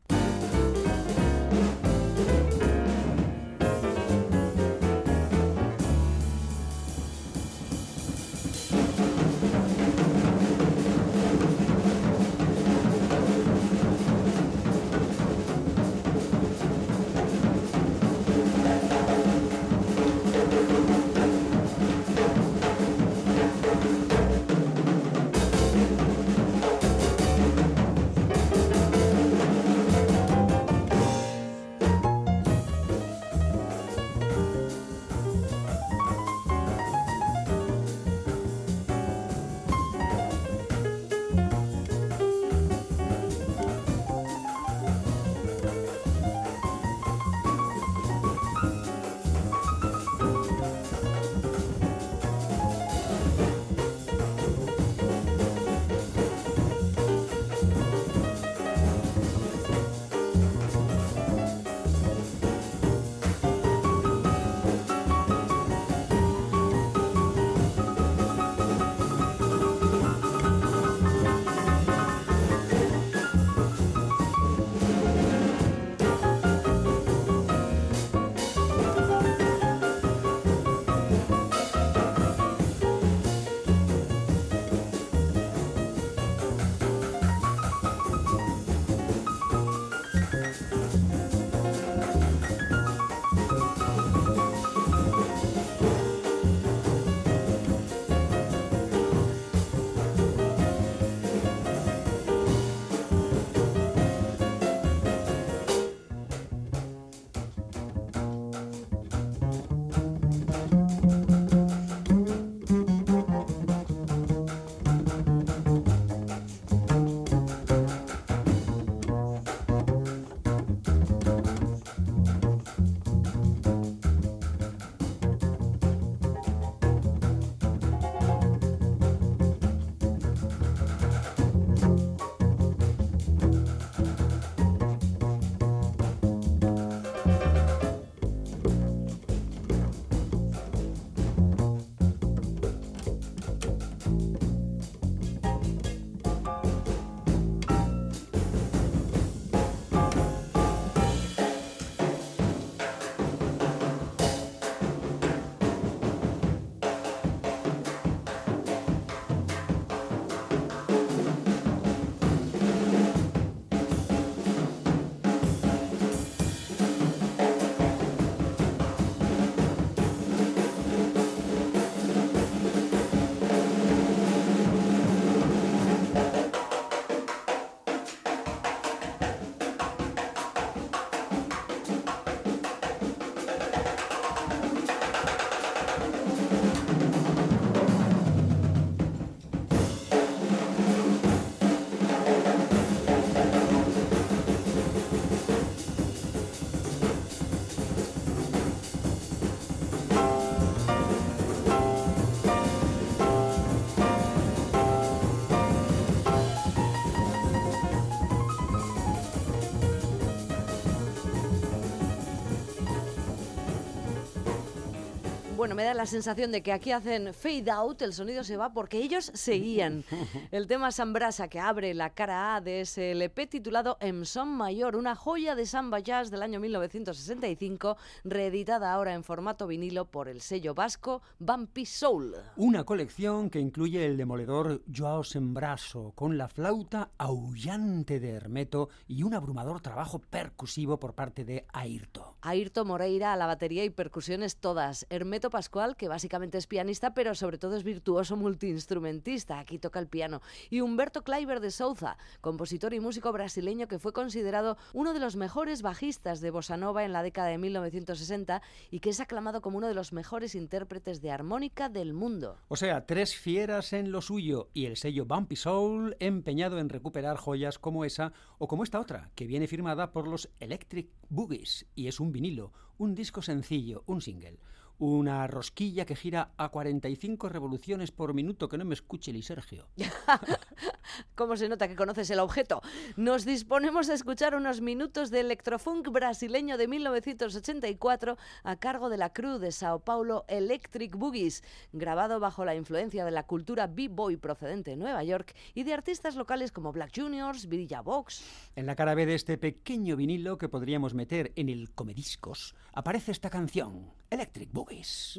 Bueno, 215.74 215.88
me 215.88 215.88
da 215.88 215.94
la 215.94 216.06
sensación 216.06 216.52
de 216.52 216.62
que 216.62 216.72
aquí 216.72 216.92
hacen 216.92 217.34
fade 217.34 217.68
out, 217.68 218.00
el 218.02 218.12
sonido 218.12 218.44
se 218.44 218.56
va 218.56 218.72
porque 218.72 218.98
ellos 218.98 219.32
seguían. 219.34 220.04
El 220.52 220.68
tema 220.68 220.92
Sambrasa 220.92 221.48
que 221.48 221.58
abre 221.58 221.94
la 221.94 222.10
cara 222.10 222.54
A 222.54 222.60
de 222.60 222.82
ese 222.82 223.10
LP 223.10 223.48
titulado 223.48 223.96
Em 223.98 224.24
Son 224.24 224.48
Mayor, 224.48 224.94
una 224.94 225.16
joya 225.16 225.56
de 225.56 225.66
samba 225.66 225.98
jazz 225.98 226.30
del 226.30 226.42
año 226.42 226.60
1965, 226.60 227.96
reeditada 228.22 228.92
ahora 228.92 229.14
en 229.14 229.24
formato 229.24 229.66
vinilo 229.66 230.04
por 230.04 230.28
el 230.28 230.42
sello 230.42 230.74
vasco 230.74 231.22
Bumpy 231.40 231.86
Soul. 231.86 232.36
Una 232.56 232.84
colección 232.84 233.50
que 233.50 233.58
incluye 233.58 234.06
el 234.06 234.16
demoledor 234.16 234.82
Joao 234.94 235.24
Sembraso 235.24 236.12
con 236.14 236.38
la 236.38 236.46
flauta 236.46 237.10
aullante 237.18 238.20
de 238.20 238.30
Hermeto 238.30 238.90
y 239.08 239.24
un 239.24 239.34
abrumador 239.34 239.80
trabajo 239.80 240.20
percusivo 240.20 241.00
por 241.00 241.14
parte 241.14 241.44
de 241.44 241.66
Ayrto. 241.72 242.36
Ayrto 242.42 242.84
Moreira 242.84 243.32
a 243.32 243.36
la 243.36 243.46
batería 243.46 243.84
y 243.84 243.90
percusiones 243.90 244.56
todas, 244.56 245.06
Hermeto 245.10 245.50
Pascual, 245.50 245.63
que 245.96 246.08
básicamente 246.08 246.58
es 246.58 246.66
pianista, 246.66 247.14
pero 247.14 247.34
sobre 247.34 247.58
todo 247.58 247.76
es 247.76 247.84
virtuoso 247.84 248.36
multiinstrumentista, 248.36 249.58
aquí 249.58 249.78
toca 249.78 249.98
el 249.98 250.08
piano, 250.08 250.40
y 250.70 250.80
Humberto 250.80 251.24
Kleiber 251.24 251.60
de 251.60 251.70
Souza, 251.70 252.16
compositor 252.40 252.94
y 252.94 253.00
músico 253.00 253.32
brasileño 253.32 253.88
que 253.88 253.98
fue 253.98 254.12
considerado 254.12 254.76
uno 254.92 255.12
de 255.12 255.20
los 255.20 255.36
mejores 255.36 255.82
bajistas 255.82 256.40
de 256.40 256.50
bossa 256.50 256.76
nova 256.76 257.04
en 257.04 257.12
la 257.12 257.22
década 257.22 257.48
de 257.48 257.58
1960 257.58 258.62
y 258.90 259.00
que 259.00 259.10
es 259.10 259.20
aclamado 259.20 259.62
como 259.62 259.78
uno 259.78 259.88
de 259.88 259.94
los 259.94 260.12
mejores 260.12 260.54
intérpretes 260.54 261.20
de 261.20 261.30
armónica 261.30 261.88
del 261.88 262.12
mundo. 262.12 262.58
O 262.68 262.76
sea, 262.76 263.06
tres 263.06 263.34
fieras 263.34 263.92
en 263.92 264.12
lo 264.12 264.20
suyo 264.20 264.68
y 264.74 264.86
el 264.86 264.96
sello 264.96 265.24
Bumpy 265.24 265.56
Soul 265.56 266.16
empeñado 266.20 266.78
en 266.78 266.88
recuperar 266.88 267.36
joyas 267.36 267.78
como 267.78 268.04
esa 268.04 268.32
o 268.58 268.68
como 268.68 268.84
esta 268.84 269.00
otra, 269.00 269.30
que 269.34 269.46
viene 269.46 269.66
firmada 269.66 270.12
por 270.12 270.28
los 270.28 270.50
Electric 270.60 271.08
Boogies 271.28 271.86
y 271.94 272.08
es 272.08 272.20
un 272.20 272.32
vinilo, 272.32 272.72
un 272.98 273.14
disco 273.14 273.42
sencillo, 273.42 274.04
un 274.06 274.20
single. 274.20 274.58
Una 274.98 275.46
rosquilla 275.46 276.06
que 276.06 276.16
gira 276.16 276.52
a 276.56 276.68
45 276.68 277.48
revoluciones 277.48 278.12
por 278.12 278.32
minuto, 278.32 278.68
que 278.68 278.78
no 278.78 278.84
me 278.84 278.94
escuche 278.94 279.30
el 279.30 279.42
Sergio. 279.42 279.88
¿Cómo 281.34 281.56
se 281.56 281.68
nota 281.68 281.88
que 281.88 281.96
conoces 281.96 282.30
el 282.30 282.38
objeto? 282.38 282.82
Nos 283.16 283.44
disponemos 283.44 284.08
a 284.08 284.14
escuchar 284.14 284.54
unos 284.54 284.80
minutos 284.80 285.30
de 285.30 285.40
electrofunk 285.40 286.08
brasileño 286.10 286.76
de 286.76 286.88
1984 286.88 288.36
a 288.62 288.76
cargo 288.76 289.08
de 289.08 289.16
la 289.16 289.32
crew 289.32 289.58
de 289.58 289.72
Sao 289.72 290.00
Paulo 290.00 290.44
Electric 290.48 291.16
Boogies, 291.16 291.62
grabado 291.92 292.40
bajo 292.40 292.64
la 292.64 292.74
influencia 292.74 293.24
de 293.24 293.30
la 293.30 293.44
cultura 293.44 293.86
b-boy 293.86 294.36
procedente 294.36 294.92
de 294.92 294.96
Nueva 294.96 295.22
York 295.24 295.54
y 295.74 295.84
de 295.84 295.94
artistas 295.94 296.36
locales 296.36 296.72
como 296.72 296.92
Black 296.92 297.12
Juniors, 297.14 297.68
Virilla 297.68 298.00
Box. 298.00 298.44
En 298.76 298.86
la 298.86 298.96
cara 298.96 299.14
B 299.14 299.26
de 299.26 299.34
este 299.34 299.58
pequeño 299.58 300.16
vinilo 300.16 300.58
que 300.58 300.68
podríamos 300.68 301.14
meter 301.14 301.52
en 301.56 301.68
el 301.68 301.92
comediscos, 301.92 302.74
aparece 302.92 303.32
esta 303.32 303.50
canción, 303.50 304.12
Electric 304.30 304.72
Boogies. 304.72 305.38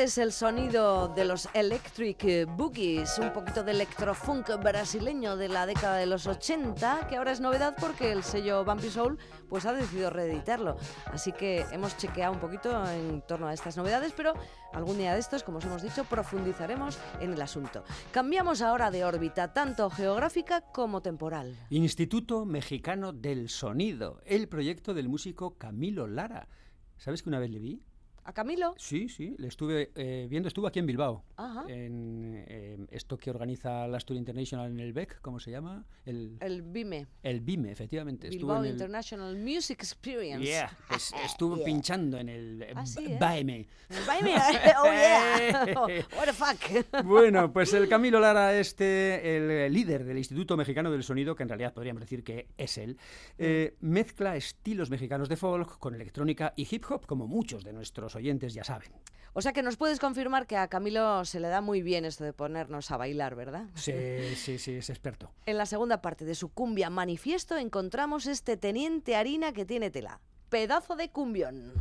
Este 0.00 0.22
es 0.22 0.26
el 0.26 0.32
sonido 0.32 1.08
de 1.08 1.26
los 1.26 1.46
Electric 1.52 2.46
Boogies, 2.56 3.18
un 3.18 3.34
poquito 3.34 3.62
de 3.62 3.72
electrofunk 3.72 4.48
brasileño 4.58 5.36
de 5.36 5.50
la 5.50 5.66
década 5.66 5.98
de 5.98 6.06
los 6.06 6.26
80, 6.26 7.06
que 7.06 7.18
ahora 7.18 7.32
es 7.32 7.40
novedad 7.42 7.76
porque 7.78 8.10
el 8.10 8.22
sello 8.22 8.64
Bumpy 8.64 8.88
Soul 8.88 9.18
pues 9.50 9.66
ha 9.66 9.74
decidido 9.74 10.08
reeditarlo. 10.08 10.78
Así 11.04 11.32
que 11.32 11.66
hemos 11.70 11.98
chequeado 11.98 12.32
un 12.32 12.40
poquito 12.40 12.82
en 12.90 13.20
torno 13.20 13.46
a 13.46 13.52
estas 13.52 13.76
novedades, 13.76 14.14
pero 14.16 14.32
algún 14.72 14.96
día 14.96 15.12
de 15.12 15.20
estos, 15.20 15.42
como 15.42 15.58
os 15.58 15.66
hemos 15.66 15.82
dicho, 15.82 16.04
profundizaremos 16.04 16.98
en 17.20 17.34
el 17.34 17.42
asunto. 17.42 17.84
Cambiamos 18.10 18.62
ahora 18.62 18.90
de 18.90 19.04
órbita, 19.04 19.52
tanto 19.52 19.90
geográfica 19.90 20.62
como 20.62 21.02
temporal. 21.02 21.54
Instituto 21.68 22.46
Mexicano 22.46 23.12
del 23.12 23.50
Sonido, 23.50 24.22
el 24.24 24.48
proyecto 24.48 24.94
del 24.94 25.10
músico 25.10 25.58
Camilo 25.58 26.06
Lara. 26.06 26.48
¿Sabes 26.96 27.22
que 27.22 27.28
una 27.28 27.38
vez 27.38 27.50
le 27.50 27.58
vi? 27.58 27.82
¿A 28.24 28.32
Camilo? 28.32 28.74
Sí, 28.76 29.08
sí, 29.08 29.34
le 29.38 29.48
estuve 29.48 29.90
eh, 29.94 30.26
viendo, 30.28 30.48
estuvo 30.48 30.66
aquí 30.66 30.78
en 30.78 30.86
Bilbao, 30.86 31.24
Ajá. 31.36 31.64
en 31.68 32.44
eh, 32.46 32.78
esto 32.90 33.16
que 33.16 33.30
organiza 33.30 33.88
la 33.88 33.98
Tour 33.98 34.16
International 34.18 34.70
en 34.70 34.78
el 34.78 34.92
BEC, 34.92 35.20
¿cómo 35.20 35.40
se 35.40 35.50
llama? 35.50 35.84
El, 36.04 36.36
El 36.40 36.62
BIME, 36.62 37.06
el 37.22 37.40
BIME, 37.40 37.72
efectivamente. 37.72 38.28
estuvo 38.28 38.48
Bilbao 38.52 38.64
el- 38.64 38.70
International 38.72 39.36
Music 39.36 39.78
Experience. 39.82 40.44
Yeah, 40.44 40.70
pues 40.88 41.12
estuvo 41.24 41.56
Yeah. 41.56 41.64
pinchando 41.64 42.18
en 42.18 42.28
el 42.28 42.66
Ah, 42.74 42.86
sí, 42.86 43.04
¿eh? 43.06 43.16
BAEME. 43.18 43.66
El 43.88 43.96
BIME, 44.06 44.34
oh 44.78 44.84
yeah, 44.84 45.64
what 46.16 46.26
the 46.26 46.32
fuck. 46.32 47.04
Bueno, 47.04 47.52
pues 47.52 47.72
el 47.74 47.88
Camilo 47.88 48.20
Lara, 48.20 48.54
este, 48.58 49.36
el 49.66 49.72
líder 49.72 50.04
del 50.04 50.18
Instituto 50.18 50.56
Mexicano 50.56 50.90
del 50.90 51.02
Sonido, 51.02 51.34
que 51.34 51.42
en 51.42 51.48
realidad 51.48 51.72
podríamos 51.72 52.00
decir 52.02 52.22
que 52.22 52.48
es 52.58 52.76
él, 52.78 52.98
eh, 53.38 53.76
mezcla 53.80 54.36
estilos 54.36 54.90
mexicanos 54.90 55.28
de 55.28 55.36
folk 55.36 55.78
con 55.78 55.94
electrónica 55.94 56.52
y 56.56 56.68
hip 56.70 56.84
hop, 56.90 57.06
como 57.06 57.26
muchos 57.26 57.64
de 57.64 57.72
nuestros 57.72 58.09
oyentes 58.14 58.54
ya 58.54 58.64
saben. 58.64 58.92
O 59.32 59.42
sea 59.42 59.52
que 59.52 59.62
nos 59.62 59.76
puedes 59.76 60.00
confirmar 60.00 60.46
que 60.46 60.56
a 60.56 60.66
Camilo 60.68 61.24
se 61.24 61.38
le 61.38 61.48
da 61.48 61.60
muy 61.60 61.82
bien 61.82 62.04
esto 62.04 62.24
de 62.24 62.32
ponernos 62.32 62.90
a 62.90 62.96
bailar, 62.96 63.36
¿verdad? 63.36 63.66
Sí, 63.74 63.92
sí, 64.34 64.58
sí, 64.58 64.74
es 64.74 64.90
experto. 64.90 65.30
En 65.46 65.56
la 65.56 65.66
segunda 65.66 66.02
parte 66.02 66.24
de 66.24 66.34
su 66.34 66.48
cumbia 66.48 66.90
manifiesto 66.90 67.56
encontramos 67.56 68.26
este 68.26 68.56
teniente 68.56 69.14
harina 69.14 69.52
que 69.52 69.64
tiene 69.64 69.90
tela. 69.90 70.20
Pedazo 70.48 70.96
de 70.96 71.10
cumbión. 71.10 71.72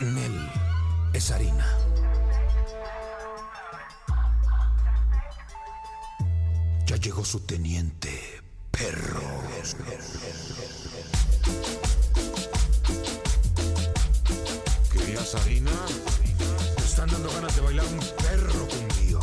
Nel 0.00 0.50
es 1.14 1.30
harina. 1.30 1.66
Ya 6.84 6.96
llegó 6.96 7.24
su 7.24 7.40
teniente, 7.40 8.10
perro. 8.70 9.20
¿Querías 9.48 9.74
harina? 15.34 15.72
Me 16.76 16.84
están 16.84 17.08
dando 17.08 17.28
ganas 17.32 17.54
de 17.56 17.62
bailar 17.62 17.84
un 17.86 17.98
perro 18.24 18.68
cumbión. 18.68 19.22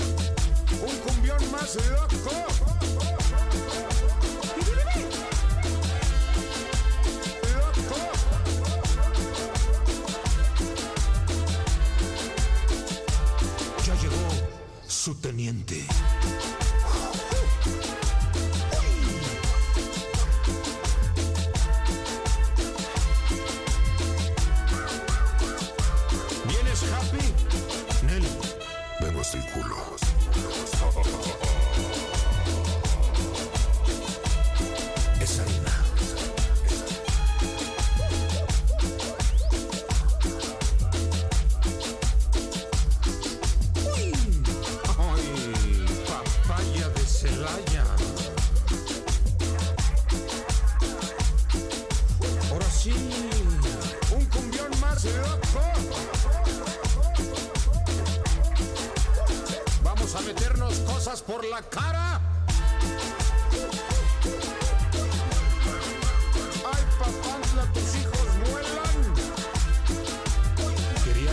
¡Un 0.82 0.98
cumbión 0.98 1.52
más 1.52 1.76
loco! 1.76 2.32
Su 14.88 15.16
teniente. 15.16 15.86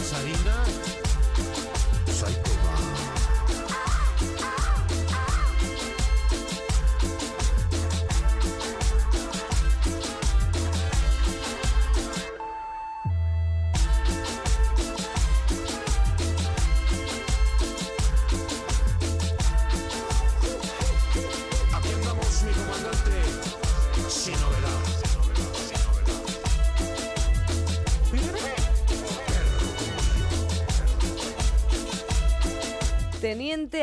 ¿Querías 0.00 1.09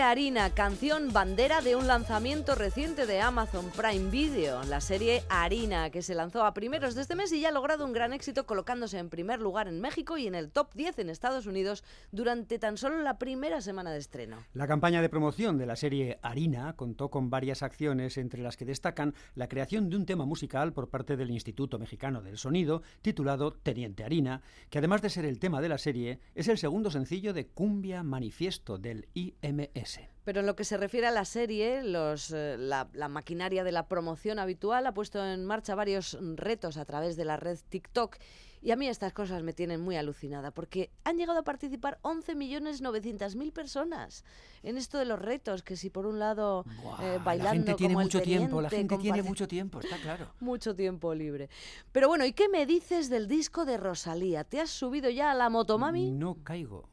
Harina, 0.10 0.51
canción 0.51 1.12
bandera 1.12 1.60
de 1.60 1.76
un 1.76 1.86
lanzamiento 1.86 2.55
reciente 2.55 3.05
de 3.05 3.20
Amazon 3.20 3.70
Prime 3.76 4.10
Video, 4.10 4.64
la 4.64 4.80
serie 4.80 5.24
Harina, 5.28 5.89
que 5.89 6.01
se 6.01 6.16
lanzó 6.16 6.45
a 6.45 6.53
primeros 6.53 6.95
de 6.95 7.01
este 7.01 7.16
mes 7.16 7.34
y 7.34 7.41
ya 7.41 7.49
ha 7.49 7.51
logrado 7.51 7.84
un 7.84 7.91
gran 7.91 8.14
éxito 8.14 8.45
colocándose 8.45 8.99
en 8.99 9.10
primer 9.10 9.41
lugar 9.41 9.68
en 9.68 9.82
México 9.82 10.18
y 10.18 10.26
en 10.26 10.34
el 10.34 10.49
top 10.49 10.74
10 10.76 10.99
en 10.99 11.10
Estados 11.10 11.45
Unidos 11.45 11.84
durante 12.14 12.58
tan 12.58 12.78
solo 12.78 13.01
la 13.01 13.18
primera 13.18 13.60
semana 13.60 13.91
de 13.91 13.99
estreno. 13.99 14.38
La 14.53 14.66
campaña 14.66 15.01
de 15.01 15.10
promoción 15.10 15.58
de 15.58 15.66
la 15.66 15.76
serie 15.76 16.20
Harina 16.22 16.74
contó 16.78 17.10
con 17.10 17.30
varias 17.30 17.62
acciones, 17.62 18.18
entre 18.18 18.41
las 18.41 18.55
que 18.55 18.64
destacan 18.64 19.14
la 19.36 19.49
creación 19.49 19.89
de 19.89 19.97
un 19.97 20.05
tema 20.05 20.24
musical 20.24 20.72
por 20.72 20.89
parte 20.89 21.18
del 21.18 21.32
Instituto 21.32 21.80
Mexicano 21.80 22.22
del 22.22 22.38
Sonido, 22.38 22.82
titulado 23.01 23.51
Teniente 23.51 24.05
Harina, 24.05 24.41
que 24.70 24.78
además 24.78 25.01
de 25.01 25.10
ser 25.10 25.26
el 25.26 25.39
tema 25.39 25.60
de 25.60 25.68
la 25.68 25.78
serie, 25.78 26.22
es 26.34 26.47
el 26.47 26.58
segundo 26.58 26.91
sencillo 26.91 27.34
de 27.34 27.47
Cumbia 27.47 28.03
Manifiesto 28.03 28.78
del 28.78 29.10
IMS. 29.14 29.97
Pero 30.24 30.41
en 30.41 30.45
lo 30.45 30.56
que 30.56 30.66
se 30.66 30.76
refiere 30.76 31.08
a 31.08 31.12
la 31.12 31.24
serie, 31.24 31.84
los, 31.84 32.32
eh, 32.32 32.58
la, 32.60 32.89
la 32.93 33.08
maquinaria 33.08 33.64
de 33.64 33.72
la 33.72 33.88
promoción 33.88 34.39
habitual 34.39 34.86
ha 34.86 34.93
puesto 34.93 35.26
en 35.26 35.45
marcha 35.45 35.74
varios 35.74 36.18
retos 36.36 36.76
a 36.78 36.86
través 36.86 37.16
de 37.16 37.26
la 37.26 37.38
red 37.38 37.58
TikTok. 37.70 38.18
Y 38.62 38.72
a 38.72 38.76
mí 38.76 38.88
estas 38.88 39.14
cosas 39.14 39.43
me 39.43 39.54
tienen 39.54 39.82
muy 39.82 39.95
alucinada, 39.95 40.52
porque 40.52 40.89
han 41.04 41.18
llegado 41.18 41.39
a 41.39 41.43
participar 41.43 42.00
11.900.000 42.02 43.54
personas 43.54 44.26
en 44.64 44.78
esto 44.78 44.98
de 44.98 45.06
los 45.06 45.20
retos, 45.20 45.64
que 45.64 45.78
si 45.78 45.89
por 45.89 46.06
un 46.06 46.20
lado 46.20 46.66
eh, 47.02 47.20
bailando 47.24 47.43
la 47.43 47.52
gente 47.54 47.74
tiene 47.76 47.93
como 47.93 48.04
mucho 48.04 48.22
tiempo, 48.22 48.62
la 48.62 48.70
gente 48.70 48.98
tiene 48.98 49.24
mucho 49.24 49.48
tiempo, 49.48 49.80
está 49.80 49.98
claro. 49.98 50.34
mucho 50.39 50.76
tiempo 50.76 51.14
libre. 51.14 51.50
Pero 51.91 52.08
bueno, 52.08 52.26
¿y 52.26 52.34
qué 52.34 52.50
me 52.50 52.66
dices 52.66 53.10
del 53.10 53.28
disco 53.28 53.64
de 53.64 53.78
Rosalía? 53.78 54.43
¿Te 54.43 54.60
has 54.60 54.72
subido 54.72 55.10
ya 55.10 55.32
a 55.32 55.36
la 55.36 55.50
motomami? 55.50 56.12
No 56.12 56.43
caigo. 56.43 56.89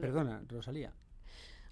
Perdona, 0.00 0.42
Rosalía. 0.48 0.94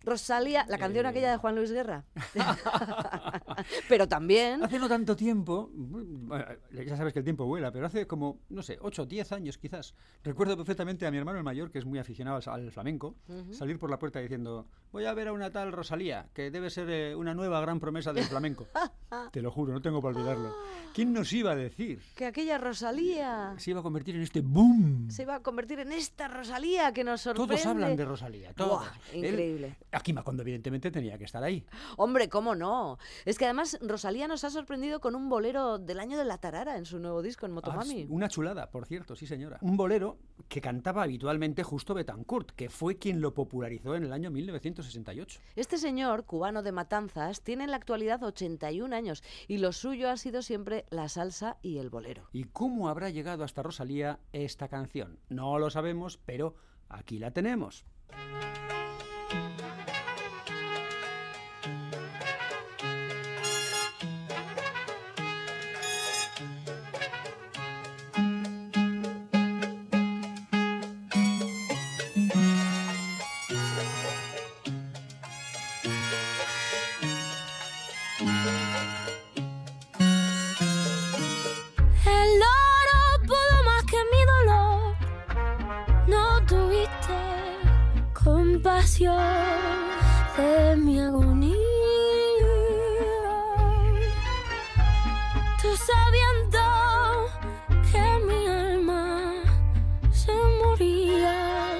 Rosalía, 0.06 0.64
la 0.68 0.78
canción 0.78 1.04
Eh. 1.04 1.08
aquella 1.08 1.32
de 1.32 1.36
Juan 1.36 1.56
Luis 1.56 1.72
Guerra. 1.72 2.04
Pero 3.88 4.06
también 4.08 4.62
Hace 4.62 4.78
no 4.78 4.88
tanto 4.88 5.16
tiempo, 5.16 5.68
bueno, 5.72 6.44
ya 6.72 6.96
sabes 6.96 7.12
que 7.12 7.18
el 7.20 7.24
tiempo 7.24 7.44
vuela, 7.46 7.72
pero 7.72 7.86
hace 7.86 8.06
como, 8.06 8.38
no 8.50 8.62
sé, 8.62 8.78
8 8.80 9.02
o 9.02 9.06
10 9.06 9.32
años 9.32 9.58
quizás, 9.58 9.94
recuerdo 10.22 10.56
perfectamente 10.56 11.06
a 11.06 11.10
mi 11.10 11.16
hermano 11.18 11.38
el 11.38 11.44
mayor, 11.44 11.70
que 11.70 11.78
es 11.78 11.84
muy 11.84 11.98
aficionado 11.98 12.38
al, 12.50 12.70
flamenco, 12.70 13.16
salir 13.50 13.78
por 13.78 13.90
la 13.90 13.98
puerta 13.98 14.20
diciendo, 14.20 14.66
voy 14.92 15.04
a 15.06 15.14
ver 15.14 15.28
a 15.28 15.32
una 15.32 15.50
tal 15.50 15.72
Rosalía, 15.72 16.28
que 16.34 16.50
debe 16.50 16.70
ser 16.70 16.88
eh, 16.90 17.14
una 17.16 17.34
nueva 17.34 17.60
gran 17.60 17.80
promesa 17.80 18.12
del 18.12 18.24
flamenco. 18.24 18.66
Te 19.32 19.40
lo 19.40 19.50
juro, 19.50 19.72
no 19.72 19.80
tengo 19.80 20.00
para 20.02 20.16
olvidarlo. 20.16 20.54
¿Quién 20.94 21.12
nos 21.12 21.32
iba 21.32 21.52
a 21.52 21.56
decir? 21.56 22.00
que 22.14 22.26
aquella 22.26 22.58
Rosalía 22.58 23.54
Se 23.58 23.70
iba 23.70 23.80
a 23.80 23.82
convertir 23.82 24.16
en 24.16 24.22
este 24.22 24.40
boom. 24.40 25.10
se 25.10 25.22
iba 25.22 25.36
a 25.36 25.40
convertir 25.42 25.80
en 25.80 25.92
esta 25.92 26.28
Rosalía 26.28 26.92
que 26.92 27.04
nos 27.04 27.20
sorprende. 27.22 27.54
Todos 27.54 27.66
hablan 27.66 27.96
de 27.96 28.04
Rosalía, 28.04 28.52
todos. 28.54 28.80
Buah, 28.80 28.92
Él- 29.12 29.24
increíble. 29.26 29.76
Aquí 29.96 30.12
Macondo, 30.12 30.42
evidentemente, 30.42 30.90
tenía 30.90 31.16
que 31.16 31.24
estar 31.24 31.42
ahí. 31.42 31.64
Hombre, 31.96 32.28
¿cómo 32.28 32.54
no? 32.54 32.98
Es 33.24 33.38
que 33.38 33.46
además 33.46 33.78
Rosalía 33.80 34.28
nos 34.28 34.44
ha 34.44 34.50
sorprendido 34.50 35.00
con 35.00 35.14
un 35.14 35.30
bolero 35.30 35.78
del 35.78 35.98
año 36.00 36.18
de 36.18 36.26
la 36.26 36.36
tarara 36.36 36.76
en 36.76 36.84
su 36.84 36.98
nuevo 36.98 37.22
disco 37.22 37.46
en 37.46 37.52
Ah, 37.52 37.54
Motomami. 37.54 38.06
una 38.10 38.28
chulada, 38.28 38.70
por 38.70 38.84
cierto, 38.84 39.16
sí 39.16 39.26
señora. 39.26 39.56
Un 39.62 39.78
bolero 39.78 40.18
que 40.48 40.60
cantaba 40.60 41.02
habitualmente 41.04 41.62
Justo 41.62 41.94
Betancourt, 41.94 42.50
que 42.50 42.68
fue 42.68 42.98
quien 42.98 43.22
lo 43.22 43.32
popularizó 43.32 43.94
en 43.96 44.04
el 44.04 44.12
año 44.12 44.30
1968. 44.30 45.40
Este 45.56 45.78
señor, 45.78 46.26
cubano 46.26 46.62
de 46.62 46.72
Matanzas, 46.72 47.40
tiene 47.40 47.64
en 47.64 47.70
la 47.70 47.78
actualidad 47.78 48.22
81 48.22 48.94
años 48.94 49.22
y 49.48 49.58
lo 49.58 49.72
suyo 49.72 50.10
ha 50.10 50.18
sido 50.18 50.42
siempre 50.42 50.84
la 50.90 51.08
salsa 51.08 51.56
y 51.62 51.78
el 51.78 51.88
bolero. 51.88 52.28
¿Y 52.34 52.44
cómo 52.44 52.90
habrá 52.90 53.08
llegado 53.08 53.44
hasta 53.44 53.62
Rosalía 53.62 54.18
esta 54.34 54.68
canción? 54.68 55.18
No 55.30 55.58
lo 55.58 55.70
sabemos, 55.70 56.18
pero 56.26 56.54
aquí 56.90 57.18
la 57.18 57.30
tenemos. 57.30 57.86
De 88.98 90.76
mi 90.76 90.98
agonía. 90.98 91.54
Tú 95.60 95.68
sabiendo 95.76 96.58
que 97.92 98.24
mi 98.24 98.46
alma 98.46 99.34
se 100.10 100.32
moría. 100.62 101.78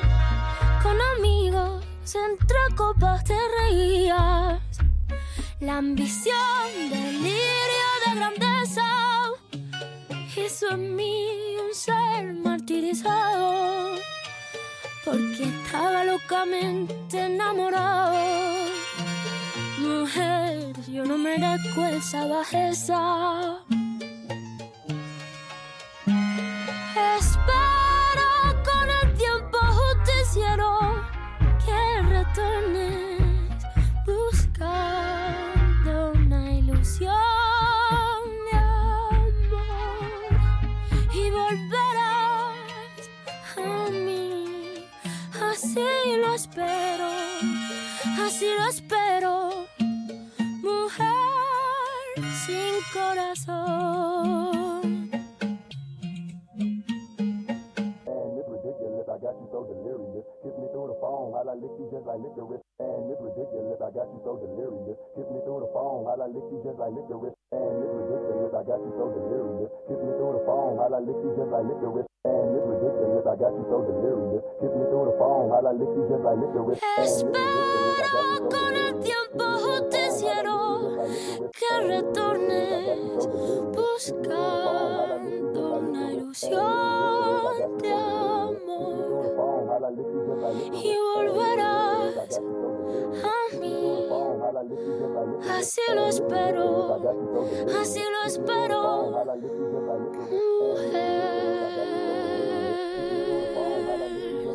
Con 0.83 0.97
amigos 1.17 1.83
entre 2.29 2.77
copas 2.77 3.25
te 3.25 3.39
reías. 3.61 4.61
La 5.61 5.79
ambición, 5.79 6.69
delirio 6.91 7.89
de 8.05 8.15
grandeza 8.15 8.85
hizo 10.37 10.71
en 10.71 10.95
mí 10.95 11.57
un 11.67 11.75
ser 11.75 12.35
martirizado 12.35 13.66
porque 15.07 15.45
estaba 15.45 16.03
locamente 16.05 17.17
enamorado. 17.17 18.19
Mujer, 19.79 20.73
yo 20.91 21.05
no 21.05 21.17
merezco 21.17 21.85
esa 21.85 22.27
bajeza. 22.27 23.63
Licorice. 62.21 62.61
And 62.77 63.09
it's 63.09 63.21
ridiculous, 63.21 63.81
I 63.81 63.89
got 63.93 64.09
you 64.13 64.21
so 64.21 64.37
delirious. 64.37 65.01
Kiss 65.17 65.25
me 65.33 65.41
through 65.45 65.65
the 65.65 65.71
phone 65.73 66.05
while 66.05 66.21
I 66.21 66.29
lick 66.29 66.45
you 66.53 66.61
just 66.61 66.77
like 66.77 66.93
licorice. 66.93 67.33
And 67.53 67.77
it's 67.81 67.93
ridiculous, 67.97 68.53
I 68.53 68.63
got 68.69 68.81
you 68.85 68.93
so 68.97 69.05
delirious. 69.17 69.71
Kiss 69.89 69.97
me 70.01 70.13
through 70.17 70.33
the 70.37 70.43
phone 70.45 70.77
while 70.77 70.93
I 70.93 71.01
lick 71.01 71.17
you 71.21 71.33
just 71.37 71.49
like 71.49 71.65
licorice. 71.65 72.09
And 72.29 72.53
it's 72.53 72.67
ridiculous, 72.69 73.25
I 73.25 73.35
got 73.41 73.53
you 73.57 73.65
so 73.69 73.79
delirious. 73.85 74.45
Kiss 74.61 74.73
me 74.77 74.85
through 74.93 75.07
the 75.09 75.17
phone 75.17 75.49
while 75.49 75.65
I 75.65 75.73
lick 75.73 75.89
you 75.93 76.05
just 76.05 76.21
like 76.25 76.37
licorice. 76.37 76.81
And 76.83 77.01
it's 77.01 77.25
ridiculous, 77.25 77.33
I 77.33 78.13
got 78.13 78.37
you 78.37 78.41
so 78.41 78.47
Con 78.51 78.77
el 78.77 79.01
tiempo 79.01 79.45
justiciero 79.65 80.57
que 81.53 81.81
retornes 81.87 83.29
buscando 83.75 85.79
una 85.79 86.13
ilusión 86.13 87.79
de 87.79 87.93
amor 87.93 89.16
y 90.73 90.97
volverás 91.15 92.41
a 93.23 93.57
mí. 93.59 94.09
Así 95.51 95.81
lo 95.95 96.07
espero, 96.07 96.99
así 97.81 98.01
lo 98.01 98.25
espero, 98.27 99.11
mujer 100.31 101.37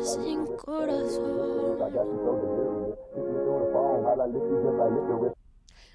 sin 0.02 0.46
corazón. 0.56 1.32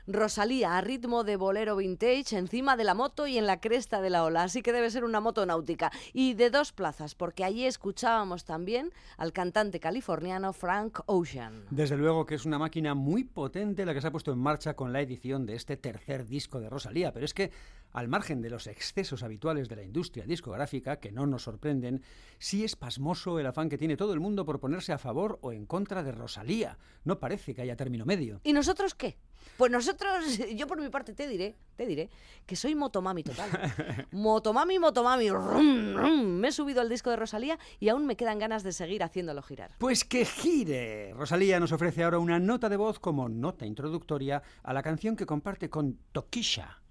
Rosalía 0.07 0.77
a 0.77 0.81
ritmo 0.81 1.25
de 1.25 1.35
bolero 1.35 1.75
vintage 1.75 2.37
encima 2.37 2.77
de 2.77 2.85
la 2.85 2.93
moto 2.93 3.27
y 3.27 3.37
en 3.37 3.45
la 3.45 3.59
cresta 3.59 3.99
de 3.99 4.09
la 4.09 4.23
ola, 4.23 4.43
así 4.43 4.61
que 4.61 4.71
debe 4.71 4.89
ser 4.89 5.03
una 5.03 5.19
moto 5.19 5.45
náutica. 5.45 5.91
Y 6.13 6.33
de 6.33 6.49
dos 6.49 6.71
plazas, 6.71 7.13
porque 7.13 7.43
allí 7.43 7.65
escuchábamos 7.65 8.45
también 8.45 8.93
al 9.17 9.33
cantante 9.33 9.81
californiano 9.81 10.53
Frank 10.53 11.01
Ocean. 11.07 11.65
Desde 11.71 11.97
luego 11.97 12.25
que 12.25 12.35
es 12.35 12.45
una 12.45 12.57
máquina 12.57 12.95
muy 12.95 13.25
potente 13.25 13.85
la 13.85 13.93
que 13.93 13.99
se 13.99 14.07
ha 14.07 14.11
puesto 14.11 14.31
en 14.31 14.39
marcha 14.39 14.75
con 14.75 14.93
la 14.93 15.01
edición 15.01 15.45
de 15.45 15.55
este 15.55 15.75
tercer 15.75 16.25
disco 16.25 16.61
de 16.61 16.69
Rosalía, 16.69 17.11
pero 17.11 17.25
es 17.25 17.33
que 17.33 17.51
al 17.91 18.07
margen 18.07 18.41
de 18.41 18.49
los 18.49 18.67
excesos 18.67 19.23
habituales 19.23 19.67
de 19.67 19.75
la 19.75 19.83
industria 19.83 20.25
discográfica, 20.25 21.01
que 21.01 21.11
no 21.11 21.25
nos 21.25 21.43
sorprenden, 21.43 22.01
sí 22.37 22.63
es 22.63 22.75
pasmoso 22.75 23.39
el 23.39 23.47
afán 23.47 23.67
que 23.67 23.77
tiene 23.77 23.97
todo 23.97 24.13
el 24.13 24.19
mundo 24.21 24.45
por 24.45 24.59
ponerse 24.61 24.93
a 24.93 24.97
favor 24.97 25.37
o 25.41 25.51
en 25.51 25.65
contra 25.65 26.03
de 26.03 26.13
Rosalía. 26.13 26.77
No 27.03 27.19
parece 27.19 27.53
que 27.53 27.61
haya 27.61 27.75
término 27.75 28.05
medio. 28.05 28.39
¿Y 28.43 28.53
nosotros 28.53 28.95
qué? 28.95 29.17
Pues 29.55 29.71
nosotros, 29.71 30.37
yo 30.55 30.67
por 30.67 30.81
mi 30.81 30.89
parte 30.89 31.13
te 31.13 31.27
diré, 31.27 31.55
te 31.75 31.85
diré, 31.85 32.09
que 32.45 32.55
soy 32.55 32.75
motomami 32.75 33.23
total. 33.23 33.49
motomami, 34.11 34.79
motomami. 34.79 35.29
rum, 35.29 35.95
rum. 35.95 36.25
Me 36.39 36.49
he 36.49 36.51
subido 36.51 36.81
al 36.81 36.89
disco 36.89 37.09
de 37.09 37.15
Rosalía 37.15 37.57
y 37.79 37.89
aún 37.89 38.05
me 38.05 38.15
quedan 38.15 38.39
ganas 38.39 38.63
de 38.63 38.71
seguir 38.71 39.03
haciéndolo 39.03 39.41
girar. 39.41 39.71
Pues 39.77 40.03
que 40.03 40.25
gire. 40.25 41.13
Rosalía 41.13 41.59
nos 41.59 41.71
ofrece 41.71 42.03
ahora 42.03 42.19
una 42.19 42.39
nota 42.39 42.69
de 42.69 42.77
voz 42.77 42.99
como 42.99 43.29
nota 43.29 43.65
introductoria 43.65 44.41
a 44.63 44.73
la 44.73 44.83
canción 44.83 45.15
que 45.15 45.25
comparte 45.25 45.69
con 45.69 45.99
Tokisha, 46.11 46.81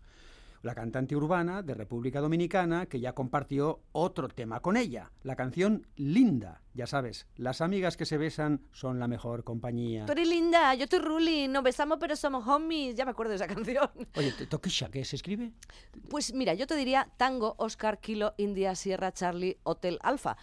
la 0.63 0.75
cantante 0.75 1.15
urbana 1.17 1.63
de 1.63 1.75
República 1.75 2.21
Dominicana 2.21 2.87
que 2.87 3.01
ya 3.01 3.13
compartió 3.15 3.81
otro 3.93 4.29
tema 4.29 4.61
con 4.61 4.77
ella, 4.77 5.11
la 5.23 5.37
canción 5.37 5.87
Linda. 5.97 6.63
Ya 6.75 6.87
sabes, 6.87 7.27
las 7.37 7.61
amigas 7.63 7.97
que 7.97 8.05
se 8.05 8.19
besan 8.19 8.61
son 8.71 8.99
la 8.99 9.09
mejor 9.09 9.45
compañía. 9.45 10.05
Tú 10.05 10.13
eres 10.13 10.29
linda, 10.29 10.75
yo 10.75 10.85
estoy 10.85 10.99
Ruli, 10.99 11.49
nos 11.49 11.63
besamos 11.63 11.97
pero 11.99 12.15
somos 12.17 12.47
homies. 12.47 12.95
Ya 12.95 13.05
me 13.07 13.13
acuerdo 13.13 13.31
de 13.31 13.37
esa 13.37 13.47
canción. 13.55 13.89
Oye, 14.15 14.33
T- 14.33 14.47
Tokisha, 14.47 14.91
¿qué 14.91 15.05
se 15.05 15.17
escribe? 15.17 15.53
Pues 16.11 16.35
mira, 16.35 16.53
yo 16.55 16.67
te 16.67 16.77
diría 16.77 17.09
Tango, 17.17 17.55
Oscar, 17.59 17.99
Kilo, 18.01 18.35
India, 18.37 18.75
Sierra, 18.75 19.13
Charlie, 19.13 19.59
Hotel, 19.63 19.99
Alfa. 20.03 20.37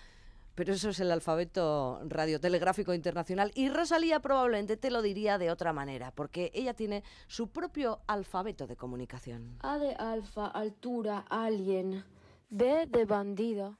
Pero 0.56 0.74
eso 0.74 0.90
es 0.90 1.00
el 1.00 1.12
alfabeto 1.12 2.00
radiotelegráfico 2.06 2.94
internacional. 2.94 3.52
Y 3.56 3.70
Rosalía 3.70 4.20
probablemente 4.20 4.78
te 4.78 4.92
lo 4.92 5.02
diría 5.02 5.38
de 5.40 5.50
otra 5.50 5.74
manera, 5.74 6.12
porque 6.12 6.52
ella 6.54 6.76
tiene 6.76 7.04
su 7.28 7.50
propio 7.50 8.02
alfabeto 8.06 8.68
de 8.68 8.76
comunicación. 8.76 9.58
A 9.62 9.80
de 9.80 9.96
alfa, 9.96 10.46
altura, 10.48 11.26
alien. 11.30 12.04
B 12.52 12.86
de 12.86 13.06
bandida. 13.06 13.80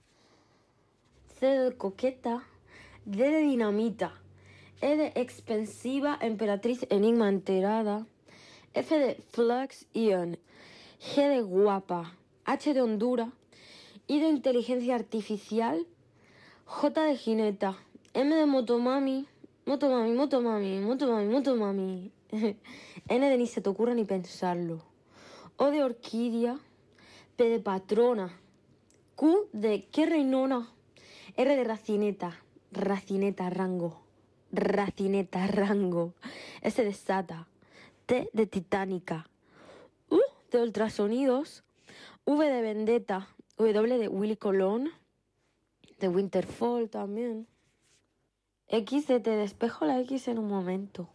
C 1.40 1.46
de 1.46 1.78
coqueta. 1.78 2.44
D 3.06 3.30
de 3.30 3.40
dinamita. 3.40 4.14
E 4.82 4.98
de 4.98 5.14
expensiva, 5.16 6.18
emperatriz, 6.20 6.88
enigma 6.90 7.30
enterada. 7.30 8.08
F 8.74 8.98
de 8.98 9.24
flux, 9.30 9.86
ion. 9.94 10.40
G 11.00 11.30
de 11.30 11.42
guapa. 11.42 12.18
H 12.46 12.74
de 12.74 12.82
Honduras. 12.82 13.30
I 14.08 14.20
de 14.20 14.30
inteligencia 14.30 14.96
artificial. 14.96 15.86
J 16.74 16.90
de 16.90 17.16
jineta. 17.16 17.78
M 18.14 18.36
de 18.36 18.46
motomami. 18.46 19.28
Motomami, 19.66 20.12
motomami, 20.12 20.80
motomami, 20.80 21.28
motomami. 21.28 22.12
N 23.10 23.30
de 23.30 23.38
ni 23.38 23.48
se 23.48 23.62
te 23.62 23.70
ocurra 23.70 23.94
ni 23.94 24.06
pensarlo. 24.06 24.82
O 25.58 25.70
de 25.70 25.84
orquídea. 25.84 26.60
P 27.36 27.44
de 27.44 27.60
patrona. 27.60 28.40
Q 29.16 29.50
de 29.54 29.86
qué 29.92 30.08
reinona. 30.08 30.68
R 31.38 31.56
de 31.56 31.64
racineta. 31.64 32.40
Racineta, 32.72 33.50
rango. 33.52 34.02
Racineta, 34.52 35.46
Rango. 35.60 36.16
S 36.62 36.84
de 36.84 36.94
Sata. 36.94 37.48
T 38.08 38.30
de 38.34 38.48
Titánica. 38.48 39.30
U 40.10 40.20
de 40.52 40.60
Ultrasonidos. 40.60 41.64
V 42.26 42.46
de 42.46 42.62
Vendetta. 42.62 43.28
W 43.58 43.98
de 44.00 44.08
Willy 44.08 44.38
Colón. 44.38 45.03
De 46.04 46.10
Winterfall 46.10 46.90
también. 46.90 47.48
X 48.68 49.08
de 49.08 49.22
Te 49.22 49.30
despejo 49.38 49.86
la 49.86 50.02
X 50.02 50.28
en 50.28 50.38
un 50.38 50.50
momento. 50.50 51.08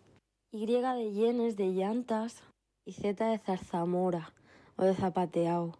Y 0.50 0.64
de 0.64 1.12
Yenes 1.12 1.58
de 1.58 1.74
llantas. 1.74 2.42
Y 2.86 2.94
Z 2.94 3.22
de 3.26 3.36
Zarzamora. 3.36 4.32
O 4.78 4.84
de 4.84 4.94
Zapateao. 4.94 5.76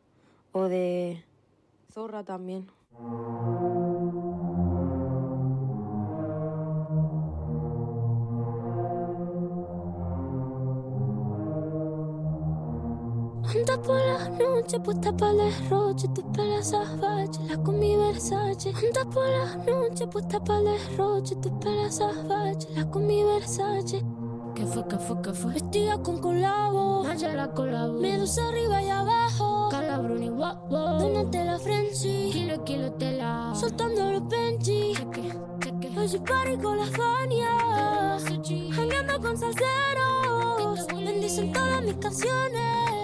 O 0.53 0.65
de 0.65 1.25
Zorra 1.91 2.23
también. 2.23 2.67
Anda 13.59 13.77
por 13.83 13.97
la 13.97 14.29
noche, 14.29 14.79
puesta 14.79 15.17
para 15.17 15.33
el 15.33 15.39
derroche, 15.39 16.07
tus 16.15 16.25
pelas 16.27 16.71
salvajes, 16.71 17.41
la 17.49 17.57
con 17.57 17.79
mi 17.81 17.97
Versace. 17.97 18.69
Anda 18.69 19.05
por 19.13 19.29
la 19.29 19.57
noche, 19.57 20.07
puesta 20.07 20.39
para 20.45 20.61
el 20.61 20.65
derroche, 20.67 21.35
tus 21.37 21.53
pelas 21.53 21.97
salvajes, 21.97 22.69
la 22.77 22.89
con 22.89 23.07
mi 23.07 23.25
Versace. 23.25 24.05
¿Qué 24.55 24.65
fue, 24.65 24.87
qué 24.87 24.97
fue, 24.99 25.23
qué 25.23 25.33
fue? 25.33 25.53
Vestida 25.55 26.01
con 26.01 26.21
colabo, 26.21 27.03
la 27.05 27.51
colabo. 27.53 27.95
Medusa 27.95 28.47
arriba 28.47 28.81
y 28.81 28.91
abajo, 28.91 29.69
calabrón 29.71 30.23
y 30.23 30.29
guapo. 30.29 30.77
Donate 30.77 31.45
la 31.45 31.59
frenzy, 31.59 32.31
kilo, 32.33 32.63
kilo 32.63 32.93
tela. 32.93 33.53
Soltando 33.57 34.13
los 34.13 34.29
benchi, 34.29 34.95
cheque, 34.95 35.33
cheque. 35.61 35.99
Hoy 35.99 36.19
party 36.21 36.63
con 36.63 36.79
la 36.79 36.87
Fania, 36.87 38.19
jangueando 38.73 39.21
con 39.21 39.37
salseros. 39.37 40.87
Bendicen 40.87 41.53
todas 41.53 41.83
mis 41.83 41.97
canciones 41.97 42.98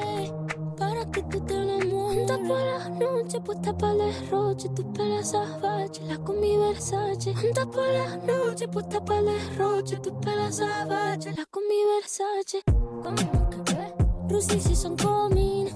que 1.30 1.38
tú 1.38 1.46
te 1.46 1.54
enamores. 1.54 2.30
Anda 2.30 2.48
por 2.48 2.60
la 2.60 2.88
noche, 2.88 3.40
puesta 3.40 3.76
para 3.76 3.92
el 3.92 3.98
derroche, 3.98 4.68
tus 4.70 4.84
pelas 4.86 5.30
salvajes, 5.30 6.02
la 6.02 6.18
con 6.18 6.40
mi 6.40 6.56
Versace. 6.56 7.30
Anda 7.30 7.66
por 7.66 7.86
la 7.86 8.16
noche, 8.16 8.68
puesta 8.68 9.04
para 9.04 9.20
el 9.20 9.26
derroche, 9.26 9.96
tus 9.96 10.12
pelas 10.14 10.56
salvajes, 10.56 11.36
la 11.36 11.46
con 11.46 11.62
mi 11.68 11.76
Versace. 11.96 12.62
¿Cómo 12.66 13.50
que 13.50 13.72
qué? 13.72 13.94
Rusi 14.28 14.60
si 14.60 14.74
son 14.74 14.96
coming, 14.96 15.66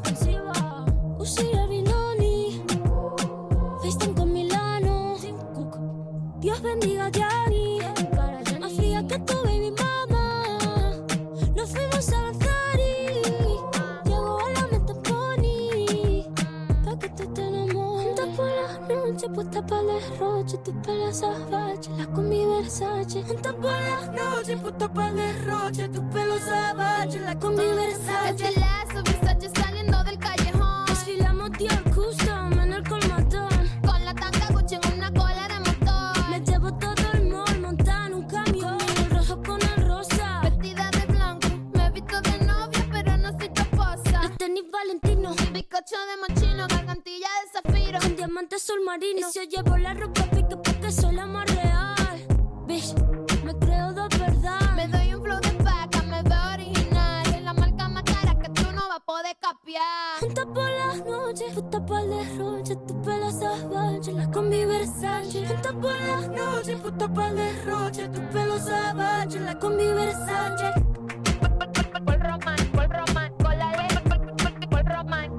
Uzi 1.19 1.45
Vinoni, 1.69 2.63
FaceTime 3.83 4.15
con 4.15 4.33
Milano, 4.33 5.17
Dios 6.41 6.63
bendiga 6.63 6.98
la 18.81 18.95
noche, 18.95 19.29
puesta 19.29 19.67
para 19.67 19.81
el 19.81 19.89
derroche, 19.89 20.59
tus 20.59 20.75
pelas 20.85 21.19
salvajes, 21.19 21.89
la 21.97 22.07
con 22.07 22.29
mi 22.29 22.45
Versace. 22.45 23.25
Anda 23.29 23.53
por 23.53 23.73
la 23.73 24.13
noche, 24.13 24.57
puesta 24.57 24.93
para 24.93 25.09
el 25.09 25.17
derroche, 25.17 25.89
tus 25.89 26.05
pelos 26.13 26.41
salvajes, 26.41 27.21
la 27.23 27.39
con 27.39 27.55
mi 27.57 27.65
Versace. 27.65 28.31
Este 28.31 28.61
lazo, 28.61 29.03
Versace 29.05 29.51
saliendo 29.61 30.05
del 30.05 30.19
callejón. 30.19 30.87
Desfilamos 30.87 31.51
Dior 31.53 31.88
azul 48.59 48.81
marino. 48.85 49.21
Y 49.21 49.23
si 49.33 49.39
yo 49.39 49.45
llevo 49.63 49.77
la 49.77 49.95
ropa 49.95 50.23
pique 50.31 50.57
porque 50.57 50.91
soy 50.91 51.15
la 51.15 51.27
más 51.27 51.47
real. 51.55 52.27
Bitch, 52.67 52.93
me 53.45 53.55
creo 53.57 53.93
de 53.93 54.19
verdad. 54.19 54.75
Me 54.75 54.89
doy 54.89 55.15
un 55.15 55.23
flow 55.23 55.41
de 55.41 55.53
vaca, 55.63 56.03
me 56.03 56.23
veo 56.23 56.53
original. 56.55 57.25
Soy 57.27 57.41
la 57.41 57.55
marca 57.55 57.89
más 57.89 58.03
cara 58.03 58.35
que 58.41 58.49
tú 58.51 58.65
no 58.73 58.89
vas 58.89 58.97
a 58.97 59.01
poder 59.01 59.37
capiar. 59.41 60.19
Junta 60.21 60.45
por 60.45 60.71
las 60.71 61.07
noches, 61.07 61.53
puesta 61.55 61.87
para 61.87 62.03
el 62.03 62.11
derroche, 62.11 62.77
tu 62.77 63.03
pelo 63.03 63.31
salvaje, 63.31 64.13
la 64.13 64.31
con 64.31 64.49
mi 64.49 64.65
Versace. 64.65 65.47
Junta 65.47 65.73
por 65.73 66.01
las 66.01 66.29
noches, 66.29 66.81
puesta 66.81 67.15
para 67.15 67.29
el 67.29 67.37
derroche, 67.37 68.09
tu 68.09 68.21
pelo 68.33 68.59
salvaje, 68.59 69.41
la 69.41 69.59
con 69.59 69.77
mi 69.77 69.87
Versace. 69.87 70.73
Por 72.05 72.21
román, 72.21 72.59
por 72.73 72.89
román, 72.89 73.33
con 73.37 73.59
la 73.59 73.71
ley, 73.77 73.89
por 74.69 74.85
román. 74.85 75.39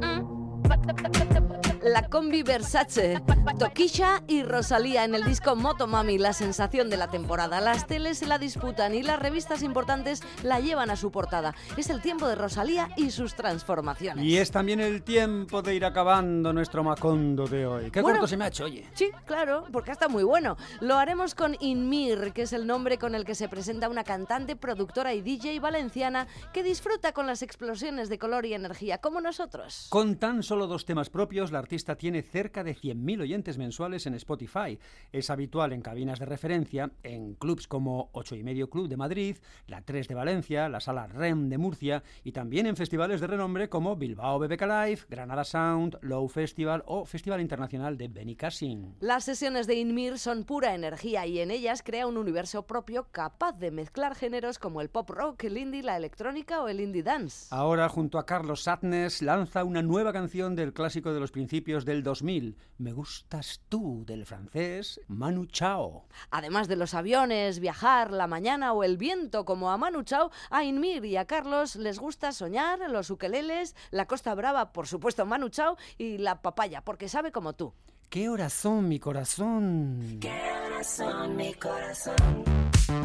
La 1.83 2.09
combi 2.09 2.43
Versace, 2.43 3.21
Tokisha 3.57 4.21
y 4.27 4.43
Rosalía 4.43 5.05
en 5.05 5.15
el 5.15 5.23
disco 5.23 5.55
Motomami, 5.55 6.17
la 6.17 6.33
sensación 6.33 6.89
de 6.89 6.97
la 6.97 7.07
temporada. 7.07 7.61
Las 7.61 7.87
teles 7.87 8.17
se 8.17 8.27
la 8.27 8.37
disputan 8.37 8.93
y 8.93 9.01
las 9.01 9.17
revistas 9.19 9.63
importantes 9.63 10.21
la 10.43 10.59
llevan 10.59 10.89
a 10.89 10.97
su 10.97 11.09
portada. 11.09 11.55
Es 11.77 11.89
el 11.89 12.01
tiempo 12.01 12.27
de 12.27 12.35
Rosalía 12.35 12.89
y 12.97 13.11
sus 13.11 13.33
transformaciones. 13.33 14.25
Y 14.25 14.37
es 14.37 14.51
también 14.51 14.81
el 14.81 15.03
tiempo 15.03 15.61
de 15.61 15.75
ir 15.75 15.85
acabando 15.85 16.51
nuestro 16.51 16.83
Macondo 16.83 17.47
de 17.47 17.65
hoy. 17.65 17.91
Qué 17.91 18.01
Bueno. 18.01 18.17
corto 18.17 18.27
se 18.27 18.35
me 18.35 18.43
ha 18.45 18.47
hecho, 18.49 18.65
oye. 18.65 18.85
Sí, 18.93 19.11
claro, 19.25 19.65
porque 19.71 19.91
está 19.91 20.09
muy 20.09 20.23
bueno. 20.23 20.57
Lo 20.81 20.97
haremos 20.97 21.33
con 21.33 21.55
Inmir, 21.61 22.33
que 22.33 22.41
es 22.41 22.51
el 22.51 22.67
nombre 22.67 22.97
con 22.97 23.15
el 23.15 23.23
que 23.23 23.35
se 23.35 23.47
presenta 23.47 23.87
una 23.87 24.03
cantante, 24.03 24.57
productora 24.57 25.13
y 25.13 25.21
DJ 25.21 25.59
valenciana 25.61 26.27
que 26.51 26.61
disfruta 26.61 27.13
con 27.13 27.25
las 27.25 27.41
explosiones 27.41 28.09
de 28.09 28.19
color 28.19 28.45
y 28.45 28.53
energía, 28.53 28.97
como 28.97 29.21
nosotros. 29.21 29.87
Con 29.89 30.17
tan 30.17 30.43
solo 30.43 30.67
dos 30.67 30.83
temas 30.85 31.09
propios, 31.09 31.51
la 31.53 31.59
artista 31.69 31.95
tiene 31.95 32.23
cerca 32.23 32.63
de 32.63 32.75
100.000 32.75 33.21
oyentes 33.21 33.59
mensuales 33.59 34.07
en 34.07 34.15
Spotify. 34.15 34.79
Es 35.11 35.29
habitual 35.29 35.71
en 35.71 35.81
cabinas 35.81 36.17
de 36.17 36.25
referencia, 36.25 36.89
en 37.03 37.35
clubs 37.35 37.67
como 37.67 38.09
8 38.13 38.37
y 38.37 38.43
medio 38.43 38.71
Club 38.71 38.87
de 38.87 38.97
Madrid, 38.97 39.37
la 39.67 39.83
3 39.83 40.07
de 40.07 40.15
Valencia, 40.15 40.67
la 40.67 40.79
Sala 40.79 41.05
REM 41.05 41.47
de 41.47 41.59
Murcia 41.59 42.01
y 42.23 42.31
también 42.31 42.65
en 42.65 42.75
festivales 42.75 43.21
de 43.21 43.27
renombre 43.27 43.69
como 43.69 43.95
Bilbao 43.95 44.39
BBK 44.39 44.61
Live, 44.61 45.01
Granada 45.11 45.43
Sound, 45.43 45.99
Low 46.01 46.27
Festival 46.27 46.81
o 46.87 47.05
Festival 47.05 47.39
Internacional 47.39 47.99
de 47.99 48.07
Benicassin. 48.07 48.95
Las 48.99 49.25
sesiones 49.25 49.67
de 49.67 49.75
Inmir 49.75 50.17
son 50.17 50.45
pura 50.45 50.73
energía 50.73 51.27
y 51.27 51.37
en 51.37 51.51
ellas 51.51 51.83
crea 51.83 52.07
un 52.07 52.17
universo 52.17 52.65
propio 52.65 53.09
capaz 53.11 53.59
de 53.59 53.69
mezclar 53.69 54.15
géneros 54.15 54.57
como 54.57 54.81
el 54.81 54.89
pop 54.89 55.07
rock, 55.11 55.43
el 55.43 55.59
indie, 55.59 55.83
la 55.83 55.97
electrónica 55.97 56.63
o 56.63 56.67
el 56.67 56.79
indie 56.79 57.03
dance. 57.03 57.45
Ahora, 57.51 57.87
junto 57.89 58.17
a 58.17 58.25
Carlos 58.25 58.63
Sadness, 58.63 59.21
lanza 59.21 59.63
una 59.63 59.83
nueva 59.83 60.11
canción 60.11 60.55
del 60.55 60.73
clásico 60.73 61.13
de 61.13 61.19
los 61.19 61.29
principios 61.29 61.58
del 61.59 62.03
2000, 62.03 62.57
Me 62.77 62.93
gustas 62.93 63.61
tú, 63.67 64.03
del 64.05 64.25
francés 64.25 65.01
Manu 65.07 65.45
Chao. 65.45 66.07
Además 66.31 66.67
de 66.69 66.77
los 66.77 66.93
aviones, 66.93 67.59
viajar, 67.59 68.11
la 68.11 68.27
mañana 68.27 68.71
o 68.73 68.83
el 68.83 68.97
viento, 68.97 69.43
como 69.43 69.69
a 69.69 69.77
Manu 69.77 70.03
Chao, 70.03 70.31
a 70.49 70.63
Inmir 70.63 71.03
y 71.03 71.17
a 71.17 71.25
Carlos 71.25 71.75
les 71.75 71.99
gusta 71.99 72.31
soñar, 72.31 72.79
los 72.89 73.09
ukeleles, 73.09 73.75
la 73.91 74.07
Costa 74.07 74.33
Brava, 74.35 74.71
por 74.71 74.87
supuesto 74.87 75.25
Manu 75.25 75.49
Chao, 75.49 75.77
y 75.97 76.17
la 76.17 76.41
papaya, 76.41 76.81
porque 76.81 77.09
sabe 77.09 77.31
como 77.31 77.53
tú. 77.53 77.73
¡Qué 78.09 78.29
horazón, 78.29 78.87
mi 78.87 78.99
corazón! 78.99 80.19
corazón, 80.21 81.35
mi 81.35 81.53
corazón. 81.55 82.15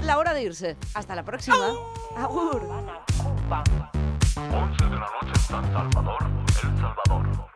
La 0.04 0.16
hora 0.16 0.32
de 0.32 0.44
irse. 0.44 0.76
Hasta 0.94 1.16
la 1.16 1.24
próxima. 1.24 1.56
Agur. 2.16 2.62
11 4.36 4.84
de 4.84 4.90
la 4.90 5.00
noche 5.00 5.32
en 5.34 5.40
San 5.40 5.72
Salvador, 5.72 6.18
El 6.62 6.80
Salvador. 6.80 7.53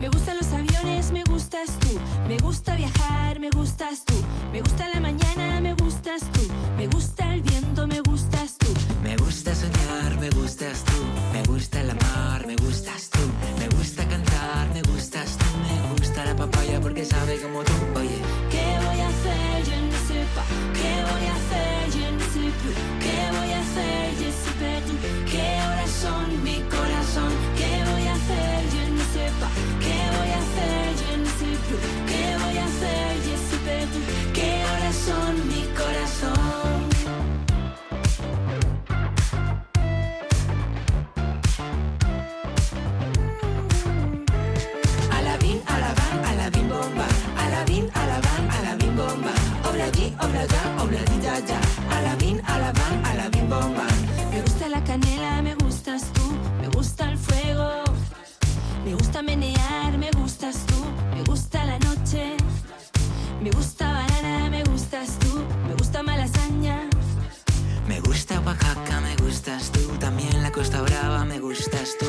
Me 0.00 0.08
gustan 0.08 0.36
los 0.36 0.52
aviones, 0.52 1.10
me 1.10 1.24
gustas 1.24 1.78
tú. 1.80 1.98
Me 2.28 2.36
gusta 2.38 2.76
viajar, 2.76 3.40
me 3.40 3.50
gustas 3.50 4.04
tú. 4.04 4.14
Me 4.52 4.60
gusta 4.60 4.88
la 4.94 5.00
mañana, 5.00 5.60
me 5.60 5.74
gustas 5.74 6.20
tú. 6.32 6.40
Me 6.76 6.86
gusta 6.86 7.34
el 7.34 7.42
viento, 7.42 7.86
me 7.86 8.00
gustas 8.00 8.56
tú. 8.58 8.68
Me 9.02 9.16
gusta 9.16 9.54
soñar, 9.54 10.20
me 10.20 10.30
gustas 10.30 10.84
tú. 10.84 10.98
Me 11.32 11.42
gusta 11.42 11.80
el 11.80 11.90
amar, 11.90 12.46
me 12.46 12.54
gustas 12.56 13.10
tú. 13.10 13.20
Me 13.58 13.68
gusta 13.76 14.06
cantar, 14.06 14.68
me 14.72 14.82
gustas 14.82 15.36
tú. 15.36 15.44
Me 15.66 15.98
gusta 15.98 16.24
la 16.24 16.36
papaya 16.36 16.80
porque 16.80 17.04
sabe 17.04 17.40
como 17.40 17.64
tú. 17.64 17.72
Oye, 17.96 18.18
¿Qué 18.50 18.66
voy 18.86 19.00
a 19.00 19.08
hacer? 19.08 19.64
Je 19.66 19.82
ne 19.82 19.98
sais 20.06 20.26
pas. 20.34 20.46
¿Qué 20.78 20.92
voy 21.08 21.26
a 21.26 21.34
hacer? 21.38 22.12
Ne 22.18 22.24
sais 22.34 22.52
plus. 22.60 22.76
¿Qué 23.02 23.18
voy 23.36 23.50
a 23.52 23.60
hacer? 23.60 24.14
Suis 24.18 24.54
perdu. 24.60 24.94
¿Qué 25.32 25.46
horas 25.66 25.90
son? 25.90 26.44
Mi 26.44 26.60
corazón. 26.70 27.32
¿Qué 27.56 27.82
voy 27.90 28.06
a 28.06 28.14
hacer? 28.14 28.60
Je 28.72 28.90
ne 28.90 29.04
sais 29.12 29.32
pas. 29.40 29.67
aquí, 50.08 50.26
obla 50.26 50.40
allá, 50.40 50.82
obladita 50.82 51.34
allá. 51.34 51.60
Alabín, 51.90 52.40
alabán, 52.44 53.04
alabín, 53.04 53.48
bomba. 53.48 53.86
Me 54.30 54.42
gusta 54.42 54.68
la 54.68 54.82
canela, 54.84 55.42
me 55.42 55.54
gustas 55.54 56.12
tú, 56.12 56.22
me 56.60 56.68
gusta 56.68 57.10
el 57.10 57.18
fuego. 57.18 57.84
Me 58.84 58.94
gusta 58.94 59.22
menear, 59.22 59.98
me 59.98 60.10
gustas 60.12 60.64
tú, 60.66 60.84
me 61.14 61.22
gusta 61.24 61.64
la 61.64 61.78
noche. 61.78 62.36
Me 63.42 63.50
gusta 63.50 63.92
banana, 63.92 64.50
me 64.50 64.64
gustas 64.64 65.18
tú, 65.18 65.44
me 65.68 65.74
gusta 65.74 66.02
malasaña. 66.02 66.88
Me 67.86 68.00
gusta 68.00 68.40
Oaxaca, 68.40 69.00
me 69.00 69.16
gustas 69.16 69.70
tú, 69.72 69.80
también 69.98 70.42
la 70.42 70.52
Costa 70.52 70.82
Brava, 70.82 71.24
me 71.24 71.38
gustas 71.40 71.96
tú. 71.98 72.06